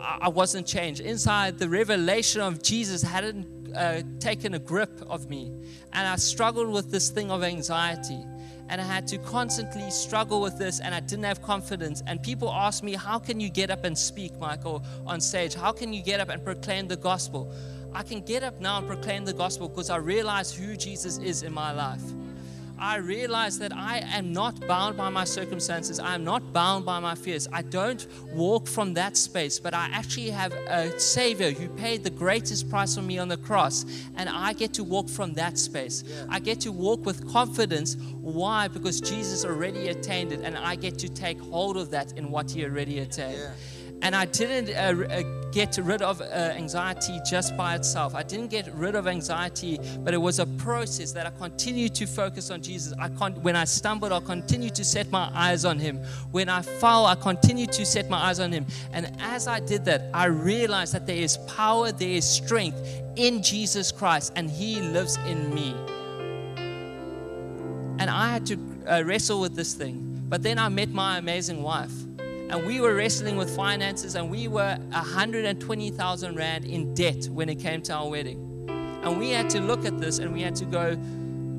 I, 0.00 0.18
I 0.22 0.28
wasn't 0.28 0.64
changed. 0.64 1.00
Inside, 1.00 1.58
the 1.58 1.68
revelation 1.68 2.40
of 2.40 2.62
Jesus 2.62 3.02
hadn't 3.02 3.57
uh, 3.74 4.02
taken 4.20 4.54
a 4.54 4.58
grip 4.58 5.02
of 5.08 5.28
me. 5.28 5.52
And 5.92 6.06
I 6.06 6.16
struggled 6.16 6.72
with 6.72 6.90
this 6.90 7.10
thing 7.10 7.30
of 7.30 7.42
anxiety. 7.42 8.24
And 8.70 8.80
I 8.80 8.84
had 8.84 9.06
to 9.08 9.18
constantly 9.18 9.90
struggle 9.90 10.42
with 10.42 10.58
this, 10.58 10.78
and 10.80 10.94
I 10.94 11.00
didn't 11.00 11.24
have 11.24 11.40
confidence. 11.40 12.02
And 12.06 12.22
people 12.22 12.50
asked 12.50 12.82
me, 12.82 12.92
How 12.94 13.18
can 13.18 13.40
you 13.40 13.48
get 13.48 13.70
up 13.70 13.84
and 13.84 13.96
speak, 13.96 14.38
Michael, 14.38 14.84
on 15.06 15.20
stage? 15.20 15.54
How 15.54 15.72
can 15.72 15.92
you 15.92 16.02
get 16.02 16.20
up 16.20 16.28
and 16.28 16.44
proclaim 16.44 16.86
the 16.86 16.96
gospel? 16.96 17.50
I 17.94 18.02
can 18.02 18.20
get 18.20 18.42
up 18.42 18.60
now 18.60 18.78
and 18.78 18.86
proclaim 18.86 19.24
the 19.24 19.32
gospel 19.32 19.68
because 19.68 19.88
I 19.88 19.96
realize 19.96 20.52
who 20.54 20.76
Jesus 20.76 21.18
is 21.18 21.42
in 21.42 21.52
my 21.52 21.72
life. 21.72 22.02
I 22.78 22.96
realize 22.96 23.58
that 23.58 23.72
I 23.74 23.98
am 24.12 24.32
not 24.32 24.66
bound 24.66 24.96
by 24.96 25.08
my 25.08 25.24
circumstances. 25.24 25.98
I 25.98 26.14
am 26.14 26.24
not 26.24 26.52
bound 26.52 26.84
by 26.84 27.00
my 27.00 27.14
fears. 27.14 27.48
I 27.52 27.62
don't 27.62 28.06
walk 28.32 28.66
from 28.66 28.94
that 28.94 29.16
space, 29.16 29.58
but 29.58 29.74
I 29.74 29.88
actually 29.92 30.30
have 30.30 30.52
a 30.52 30.98
Savior 30.98 31.50
who 31.50 31.68
paid 31.68 32.04
the 32.04 32.10
greatest 32.10 32.70
price 32.70 32.94
for 32.94 33.02
me 33.02 33.18
on 33.18 33.28
the 33.28 33.36
cross, 33.36 33.84
and 34.16 34.28
I 34.28 34.52
get 34.52 34.72
to 34.74 34.84
walk 34.84 35.08
from 35.08 35.34
that 35.34 35.58
space. 35.58 36.04
Yeah. 36.06 36.26
I 36.28 36.38
get 36.38 36.60
to 36.60 36.72
walk 36.72 37.04
with 37.04 37.26
confidence. 37.30 37.96
Why? 38.20 38.68
Because 38.68 39.00
Jesus 39.00 39.44
already 39.44 39.88
attained 39.88 40.32
it, 40.32 40.40
and 40.42 40.56
I 40.56 40.76
get 40.76 40.98
to 41.00 41.08
take 41.08 41.40
hold 41.40 41.76
of 41.76 41.90
that 41.90 42.12
in 42.12 42.30
what 42.30 42.50
He 42.50 42.64
already 42.64 43.00
attained. 43.00 43.38
Yeah. 43.38 43.52
And 44.02 44.14
I 44.14 44.26
didn't 44.26 44.74
uh, 44.76 45.12
uh, 45.12 45.22
get 45.50 45.76
rid 45.78 46.02
of 46.02 46.20
uh, 46.20 46.24
anxiety 46.24 47.18
just 47.28 47.56
by 47.56 47.74
itself. 47.74 48.14
I 48.14 48.22
didn't 48.22 48.48
get 48.48 48.72
rid 48.74 48.94
of 48.94 49.06
anxiety, 49.06 49.78
but 50.00 50.14
it 50.14 50.18
was 50.18 50.38
a 50.38 50.46
process 50.46 51.12
that 51.12 51.26
I 51.26 51.30
continued 51.30 51.94
to 51.96 52.06
focus 52.06 52.50
on 52.50 52.62
Jesus. 52.62 52.94
I 52.98 53.08
con- 53.08 53.42
when 53.42 53.56
I 53.56 53.64
stumbled, 53.64 54.12
I 54.12 54.20
continued 54.20 54.74
to 54.76 54.84
set 54.84 55.10
my 55.10 55.30
eyes 55.34 55.64
on 55.64 55.78
Him. 55.78 55.98
When 56.30 56.48
I 56.48 56.62
fell, 56.62 57.06
I 57.06 57.16
continued 57.16 57.72
to 57.72 57.84
set 57.84 58.08
my 58.08 58.18
eyes 58.18 58.40
on 58.40 58.52
Him. 58.52 58.66
And 58.92 59.12
as 59.20 59.48
I 59.48 59.60
did 59.60 59.84
that, 59.86 60.02
I 60.14 60.26
realized 60.26 60.94
that 60.94 61.06
there 61.06 61.16
is 61.16 61.36
power, 61.38 61.90
there 61.90 62.10
is 62.10 62.28
strength 62.28 62.80
in 63.16 63.42
Jesus 63.42 63.90
Christ, 63.90 64.32
and 64.36 64.48
He 64.48 64.80
lives 64.80 65.16
in 65.26 65.52
me. 65.52 65.74
And 68.00 68.08
I 68.08 68.30
had 68.30 68.46
to 68.46 68.58
uh, 68.86 69.02
wrestle 69.04 69.40
with 69.40 69.56
this 69.56 69.74
thing. 69.74 70.04
But 70.28 70.42
then 70.42 70.58
I 70.58 70.68
met 70.68 70.90
my 70.90 71.18
amazing 71.18 71.62
wife 71.62 71.92
and 72.50 72.66
we 72.66 72.80
were 72.80 72.94
wrestling 72.94 73.36
with 73.36 73.54
finances 73.54 74.14
and 74.14 74.30
we 74.30 74.48
were 74.48 74.76
120,000 74.90 76.34
Rand 76.34 76.64
in 76.64 76.94
debt 76.94 77.28
when 77.30 77.48
it 77.48 77.56
came 77.56 77.82
to 77.82 77.92
our 77.92 78.08
wedding. 78.08 78.38
And 79.02 79.18
we 79.18 79.30
had 79.30 79.50
to 79.50 79.60
look 79.60 79.84
at 79.84 79.98
this 79.98 80.18
and 80.18 80.32
we 80.32 80.42
had 80.42 80.56
to 80.56 80.64
go, 80.64 80.98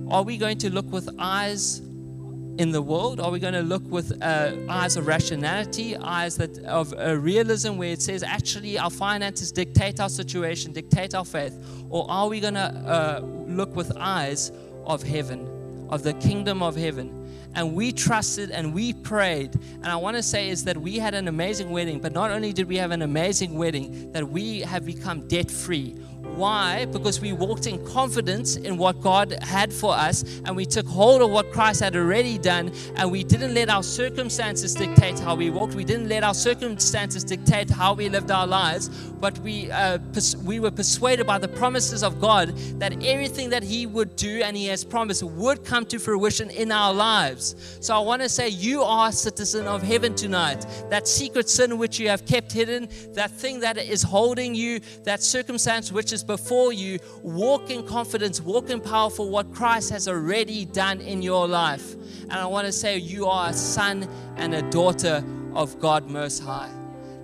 are 0.09 0.23
we 0.23 0.37
going 0.37 0.57
to 0.59 0.73
look 0.73 0.91
with 0.91 1.07
eyes 1.19 1.79
in 1.79 2.71
the 2.71 2.81
world? 2.81 3.19
Are 3.19 3.29
we 3.29 3.39
going 3.39 3.53
to 3.53 3.61
look 3.61 3.83
with 3.89 4.19
uh, 4.21 4.53
eyes 4.67 4.97
of 4.97 5.05
rationality, 5.05 5.95
eyes 5.95 6.37
that 6.37 6.57
of 6.65 6.93
uh, 6.93 7.15
realism, 7.15 7.77
where 7.77 7.91
it 7.91 8.01
says 8.01 8.23
actually 8.23 8.79
our 8.79 8.89
finances 8.89 9.51
dictate 9.51 9.99
our 9.99 10.09
situation, 10.09 10.73
dictate 10.73 11.13
our 11.13 11.23
faith, 11.23 11.55
or 11.89 12.09
are 12.09 12.27
we 12.27 12.39
going 12.39 12.55
to 12.55 12.59
uh, 12.61 13.21
look 13.47 13.75
with 13.75 13.95
eyes 13.95 14.51
of 14.85 15.03
heaven, 15.03 15.87
of 15.89 16.01
the 16.01 16.13
kingdom 16.15 16.63
of 16.63 16.75
heaven? 16.75 17.18
And 17.55 17.75
we 17.75 17.91
trusted 17.91 18.51
and 18.51 18.73
we 18.73 18.93
prayed. 18.93 19.55
And 19.75 19.87
I 19.87 19.95
want 19.95 20.17
to 20.17 20.23
say 20.23 20.49
is 20.49 20.63
that 20.65 20.77
we 20.77 20.97
had 20.97 21.13
an 21.13 21.27
amazing 21.27 21.71
wedding, 21.71 21.99
but 21.99 22.13
not 22.13 22.31
only 22.31 22.53
did 22.53 22.67
we 22.67 22.77
have 22.77 22.91
an 22.91 23.01
amazing 23.01 23.57
wedding, 23.57 24.11
that 24.11 24.27
we 24.27 24.59
have 24.61 24.85
become 24.85 25.27
debt 25.27 25.49
free. 25.49 25.95
Why? 26.39 26.85
Because 26.85 27.19
we 27.19 27.33
walked 27.33 27.67
in 27.67 27.85
confidence 27.85 28.55
in 28.55 28.77
what 28.77 29.01
God 29.01 29.43
had 29.43 29.73
for 29.73 29.93
us 29.93 30.23
and 30.45 30.55
we 30.55 30.65
took 30.65 30.87
hold 30.87 31.21
of 31.21 31.31
what 31.31 31.51
Christ 31.51 31.81
had 31.81 31.97
already 31.97 32.37
done 32.37 32.71
and 32.95 33.11
we 33.11 33.25
didn't 33.25 33.53
let 33.53 33.69
our 33.69 33.83
circumstances 33.83 34.73
dictate 34.73 35.19
how 35.19 35.35
we 35.35 35.49
walked. 35.49 35.75
We 35.75 35.83
didn't 35.83 36.07
let 36.07 36.23
our 36.23 36.33
circumstances 36.33 37.25
dictate 37.25 37.69
how 37.69 37.93
we 37.93 38.07
lived 38.07 38.31
our 38.31 38.47
lives, 38.47 38.87
but 39.19 39.37
we, 39.39 39.69
uh, 39.69 39.97
pers- 40.13 40.37
we 40.37 40.61
were 40.61 40.71
persuaded 40.71 41.27
by 41.27 41.39
the 41.39 41.49
promises 41.49 42.03
of 42.03 42.21
God 42.21 42.55
that 42.79 42.93
everything 43.03 43.49
that 43.49 43.61
He 43.61 43.85
would 43.85 44.15
do 44.15 44.41
and 44.41 44.55
He 44.55 44.67
has 44.67 44.85
promised 44.85 45.23
would 45.23 45.65
come 45.65 45.85
to 45.87 45.99
fruition 45.99 46.49
in 46.51 46.71
our 46.71 46.93
lives. 46.93 47.77
So 47.81 47.93
I 47.93 47.99
want 47.99 48.21
to 48.21 48.29
say, 48.29 48.47
you 48.47 48.81
are 48.81 49.09
a 49.09 49.11
citizen 49.11 49.67
of 49.67 49.81
heaven 49.81 50.15
tonight. 50.15 50.65
That 50.89 51.05
secret 51.05 51.49
sin 51.49 51.77
which 51.77 51.99
you 51.99 52.07
have 52.07 52.25
kept 52.25 52.53
hidden, 52.53 52.87
that 53.11 53.29
thing 53.29 53.59
that 53.59 53.77
is 53.77 54.03
holding 54.03 54.55
you, 54.55 54.79
that 55.03 55.21
circumstance 55.21 55.91
which 55.91 56.13
is 56.13 56.23
before 56.29 56.71
you, 56.71 56.99
walk 57.23 57.71
in 57.71 57.83
confidence, 57.83 58.39
walk 58.39 58.69
in 58.69 58.79
power 58.79 59.09
for 59.09 59.27
what 59.27 59.51
Christ 59.51 59.89
has 59.89 60.07
already 60.07 60.63
done 60.63 61.01
in 61.01 61.23
your 61.23 61.47
life. 61.47 61.95
And 62.23 62.33
I 62.33 62.45
want 62.45 62.67
to 62.67 62.71
say, 62.71 62.99
you 62.99 63.25
are 63.25 63.49
a 63.49 63.53
son 63.53 64.07
and 64.37 64.53
a 64.53 64.61
daughter 64.69 65.23
of 65.55 65.79
God 65.79 66.07
Most 66.07 66.43
High. 66.43 66.69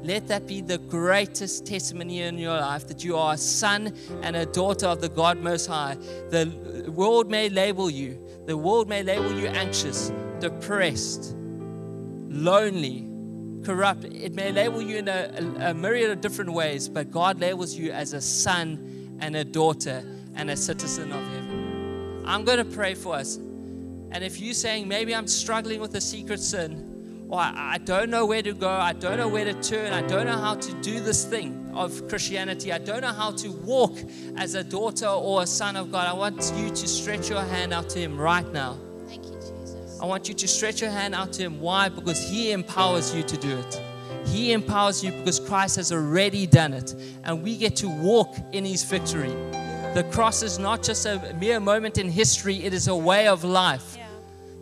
Let 0.02 0.28
that 0.30 0.48
be 0.48 0.62
the 0.62 0.80
greatest 0.80 1.68
testimony 1.68 2.24
in 2.24 2.40
your 2.40 2.58
life 2.58 2.88
that 2.88 3.04
you 3.04 3.16
are 3.16 3.36
a 3.36 3.38
son 3.38 3.96
and 4.24 4.36
a 4.36 4.48
daughter 4.48 4.88
of 4.88 5.02
the 5.02 5.10
God 5.10 5.38
Most 5.38 5.68
High. 5.68 5.98
The 6.32 6.92
world 6.92 7.30
may 7.30 7.50
label 7.50 7.92
you, 7.92 8.20
the 8.48 8.58
world 8.58 8.90
may 8.90 9.04
label 9.04 9.32
you 9.40 9.46
anxious, 9.50 10.12
depressed, 10.40 11.36
lonely, 11.38 13.08
corrupt. 13.66 14.06
It 14.06 14.34
may 14.34 14.52
label 14.52 14.82
you 14.82 14.98
in 14.98 15.08
a, 15.08 15.32
a, 15.60 15.74
myriad 15.74 16.12
of 16.12 16.22
different 16.22 16.54
ways, 16.54 16.88
but 16.88 17.12
God 17.12 17.40
labels 17.40 17.74
you 17.74 17.92
as 17.92 18.14
a 18.14 18.22
son 18.22 19.18
and 19.20 19.36
a 19.36 19.44
daughter 19.44 20.04
and 20.36 20.50
a 20.50 20.56
citizen 20.56 21.12
of 21.12 21.24
heaven. 21.24 22.24
I'm 22.26 22.46
going 22.46 22.60
to 22.60 22.66
pray 22.66 22.94
for 22.94 23.16
us. 23.16 23.36
And 23.36 24.24
if 24.24 24.40
you're 24.40 24.54
saying, 24.54 24.88
maybe 24.88 25.14
I'm 25.14 25.28
struggling 25.28 25.82
with 25.82 25.96
a 25.96 26.02
secret 26.02 26.40
sin, 26.40 27.28
or 27.30 27.40
I, 27.40 27.74
I 27.74 27.78
don't 27.80 28.10
know 28.10 28.26
where 28.26 28.42
to 28.42 28.54
go, 28.54 28.70
I 28.70 28.94
don't 28.94 29.18
know 29.18 29.28
where 29.28 29.46
to 29.46 29.54
turn, 29.62 29.92
I 29.92 30.02
don't 30.02 30.26
know 30.26 30.38
how 30.38 30.56
to 30.56 30.74
do 30.82 31.00
this 31.00 31.26
thing 31.26 31.72
of 31.74 32.08
Christianity, 32.08 32.72
I 32.72 32.78
don't 32.78 33.02
know 33.02 33.14
how 33.14 33.32
to 33.32 33.52
walk 33.52 33.98
as 34.38 34.56
a 34.56 34.64
daughter 34.64 35.08
or 35.08 35.44
a 35.44 35.48
son 35.48 35.76
of 35.76 35.92
God, 35.92 36.08
I 36.08 36.14
want 36.14 36.54
you 36.56 36.70
to 36.70 36.88
stretch 36.88 37.30
your 37.30 37.42
hand 37.42 37.74
out 37.74 37.90
to 37.90 38.00
Him 38.00 38.18
right 38.18 38.50
now. 38.54 38.78
Thank 40.06 40.28
you, 40.28 40.34
Jesus. 40.34 40.62
I 40.62 40.62
want 40.62 40.78
you 40.78 40.80
to 40.80 40.80
stretch 40.80 40.82
your 40.82 40.92
hand 40.92 41.16
out 41.16 41.34
to 41.34 41.44
Him. 41.44 41.60
Why? 41.60 41.90
Because 41.90 42.22
He 42.22 42.52
empowers 42.52 43.16
you 43.16 43.24
to 43.24 43.38
do 43.38 43.58
it. 43.58 43.82
He 44.28 44.54
empowers 44.54 45.04
you 45.04 45.12
because 45.12 45.40
Christ 45.40 45.78
has 45.78 45.92
already 45.92 46.46
done 46.46 46.74
it. 46.74 46.96
And 47.24 47.42
we 47.42 47.58
get 47.58 47.76
to 47.78 47.90
walk 47.90 48.36
in 48.52 48.66
His 48.66 48.84
victory. 48.84 49.34
The 49.96 50.08
cross 50.12 50.44
is 50.44 50.60
not 50.60 50.84
just 50.84 51.06
a 51.06 51.36
mere 51.40 51.60
moment 51.60 51.98
in 51.98 52.10
history, 52.10 52.64
it 52.64 52.74
is 52.74 52.88
a 52.88 52.96
way 52.96 53.28
of 53.28 53.44
life. 53.44 53.96
Yeah. 53.98 54.08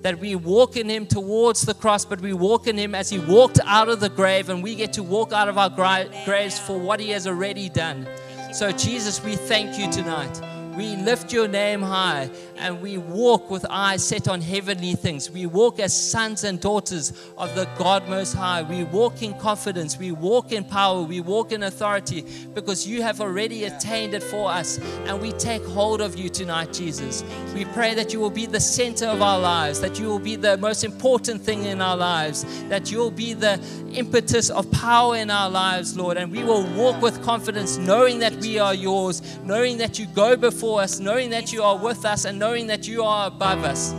That 0.04 0.20
we 0.20 0.36
walk 0.36 0.78
in 0.78 0.90
Him 0.90 1.08
towards 1.08 1.62
the 1.64 1.74
cross, 1.74 2.06
but 2.06 2.22
we 2.22 2.34
walk 2.34 2.68
in 2.68 2.78
Him 2.78 2.96
as 2.96 3.10
He 3.10 3.20
walked 3.20 3.60
out 3.66 3.90
of 3.90 4.00
the 4.00 4.10
grave, 4.10 4.50
and 4.50 4.64
we 4.64 4.76
get 4.76 4.94
to 4.94 5.04
walk 5.04 5.34
out 5.34 5.50
of 5.50 5.58
our 5.58 5.70
gra- 5.70 6.10
graves 6.26 6.58
for 6.60 6.78
what 6.78 7.00
He 7.00 7.10
has 7.10 7.28
already 7.28 7.70
done. 7.70 8.08
So, 8.54 8.72
Jesus, 8.72 9.24
we 9.24 9.36
thank 9.36 9.78
you 9.80 9.92
tonight. 9.92 10.42
We 10.78 10.96
lift 10.96 11.32
your 11.32 11.48
name 11.48 11.82
high 11.82 12.30
and 12.64 12.82
we 12.82 12.98
walk 12.98 13.52
with 13.52 13.66
eyes 13.70 14.08
set 14.08 14.30
on 14.30 14.40
heavenly 14.40 14.94
things. 14.94 15.30
We 15.30 15.46
walk 15.46 15.80
as 15.80 15.94
sons 15.94 16.46
and 16.46 16.62
daughters 16.62 17.12
of 17.38 17.54
the 17.56 17.68
God 17.78 18.08
Most 18.08 18.34
High. 18.34 18.62
We 18.62 18.86
walk 18.86 19.22
in 19.22 19.38
confidence. 19.38 19.98
We 19.98 20.14
walk 20.14 20.54
in 20.54 20.64
power. 20.64 21.02
We 21.02 21.20
walk 21.20 21.52
in 21.52 21.64
authority 21.64 22.26
because 22.54 22.88
you 22.88 23.02
have 23.02 23.20
already 23.20 23.66
attained 23.66 24.14
it 24.14 24.24
for 24.24 24.50
us. 24.50 24.80
And 25.08 25.22
we 25.22 25.34
take 25.34 25.64
hold 25.66 26.00
of 26.00 26.18
you 26.18 26.30
tonight, 26.30 26.72
Jesus. 26.72 27.22
We 27.54 27.66
pray 27.66 27.96
that 27.96 28.14
you 28.14 28.22
will 28.22 28.30
be 28.30 28.46
the 28.46 28.62
center 28.62 29.08
of 29.08 29.22
our 29.22 29.40
lives, 29.40 29.82
that 29.82 30.00
you 30.00 30.08
will 30.08 30.18
be 30.18 30.38
the 30.38 30.58
most 30.58 30.86
important 30.86 31.42
thing 31.42 31.66
in 31.66 31.82
our 31.82 31.98
lives, 31.98 32.46
that 32.70 32.90
you 32.90 32.98
will 32.98 33.12
be 33.12 33.34
the 33.34 33.60
impetus 33.94 34.50
of 34.50 34.72
power 34.72 35.18
in 35.18 35.30
our 35.30 35.50
lives, 35.50 35.98
Lord. 35.98 36.16
And 36.16 36.32
we 36.32 36.46
will 36.46 36.66
walk 36.76 37.02
with 37.02 37.22
confidence, 37.24 37.78
knowing 37.78 38.20
that 38.20 38.34
we 38.38 38.58
are 38.58 38.74
yours, 38.74 39.22
knowing 39.44 39.78
that 39.80 40.00
you 40.00 40.06
go 40.08 40.38
before 40.38 40.80
us, 40.82 41.02
knowing 41.02 41.30
that 41.32 41.52
you 41.52 41.62
are 41.62 41.78
with 41.78 42.06
us 42.06 42.24
and 42.24 42.40
knowing 42.40 42.53
that 42.54 42.88
you 42.88 43.04
are 43.04 43.28
above 43.28 43.64
us. 43.64 43.94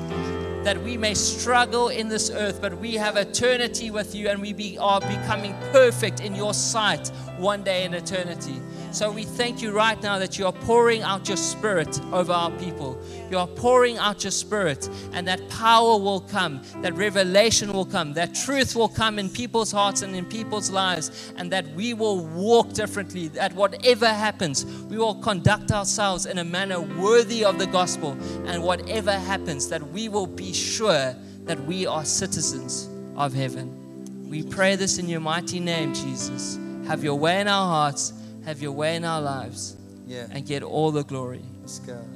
That 0.62 0.80
we 0.82 0.96
may 0.96 1.14
struggle 1.14 1.88
in 1.88 2.08
this 2.08 2.30
earth, 2.30 2.60
but 2.62 2.78
we 2.78 2.94
have 2.94 3.16
eternity 3.16 3.90
with 3.90 4.14
you 4.14 4.28
and 4.28 4.40
we 4.40 4.52
be, 4.52 4.78
are 4.78 5.00
becoming 5.00 5.54
perfect 5.72 6.20
in 6.20 6.36
your 6.36 6.54
sight 6.54 7.08
one 7.36 7.64
day 7.64 7.84
in 7.84 7.94
eternity. 7.94 8.60
So 8.94 9.11
we 9.11 9.24
thank 9.24 9.61
you 9.61 9.72
right 9.72 10.00
now 10.04 10.20
that 10.20 10.38
you 10.38 10.46
are 10.46 10.52
pouring 10.52 11.02
out 11.02 11.26
your 11.26 11.37
spirit 11.37 12.00
over 12.12 12.33
our 12.33 12.52
people. 12.52 12.96
You 13.28 13.38
are 13.38 13.48
pouring 13.48 13.98
out 13.98 14.22
your 14.22 14.30
spirit, 14.30 14.88
and 15.12 15.26
that 15.26 15.48
power 15.48 15.98
will 15.98 16.20
come, 16.20 16.62
that 16.76 16.94
revelation 16.94 17.72
will 17.72 17.87
come, 17.87 18.12
that 18.12 18.37
truth 18.37 18.76
will 18.76 18.88
come 18.88 19.18
in 19.18 19.28
people's 19.30 19.72
hearts 19.72 20.02
and 20.02 20.14
in 20.14 20.24
people's 20.24 20.70
lives, 20.70 21.33
and 21.37 21.50
that 21.50 21.66
we 21.74 21.92
will 21.92 22.24
walk 22.24 22.72
differently. 22.72 23.26
That 23.26 23.52
whatever 23.54 24.07
happens, 24.07 24.64
we 24.64 24.96
will 24.96 25.16
conduct 25.16 25.72
ourselves 25.72 26.26
in 26.26 26.38
a 26.38 26.44
manner 26.44 26.80
worthy 26.80 27.44
of 27.44 27.59
the 27.59 27.66
gospel, 27.66 28.16
and 28.46 28.62
whatever 28.62 29.11
happens, 29.11 29.68
that 29.70 29.83
we 29.88 30.09
will 30.09 30.28
be 30.28 30.52
sure 30.52 31.16
that 31.46 31.59
we 31.66 31.85
are 31.85 32.04
citizens 32.04 32.88
of 33.16 33.35
heaven. 33.35 34.28
We 34.30 34.44
pray 34.44 34.76
this 34.76 34.98
in 34.98 35.09
your 35.09 35.18
mighty 35.18 35.59
name, 35.59 35.94
Jesus. 35.94 36.61
Have 36.87 37.02
your 37.02 37.18
way 37.18 37.40
in 37.40 37.48
our 37.48 37.66
hearts, 37.66 38.12
have 38.44 38.62
your 38.62 38.72
way 38.72 38.96
in 38.96 39.04
our 39.04 39.20
lives, 39.20 39.76
Yeah. 40.07 40.26
and 40.30 40.46
get 40.46 40.62
all 40.62 40.90
the 40.90 41.04
glory. 41.04 41.42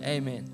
Amen. 0.04 0.44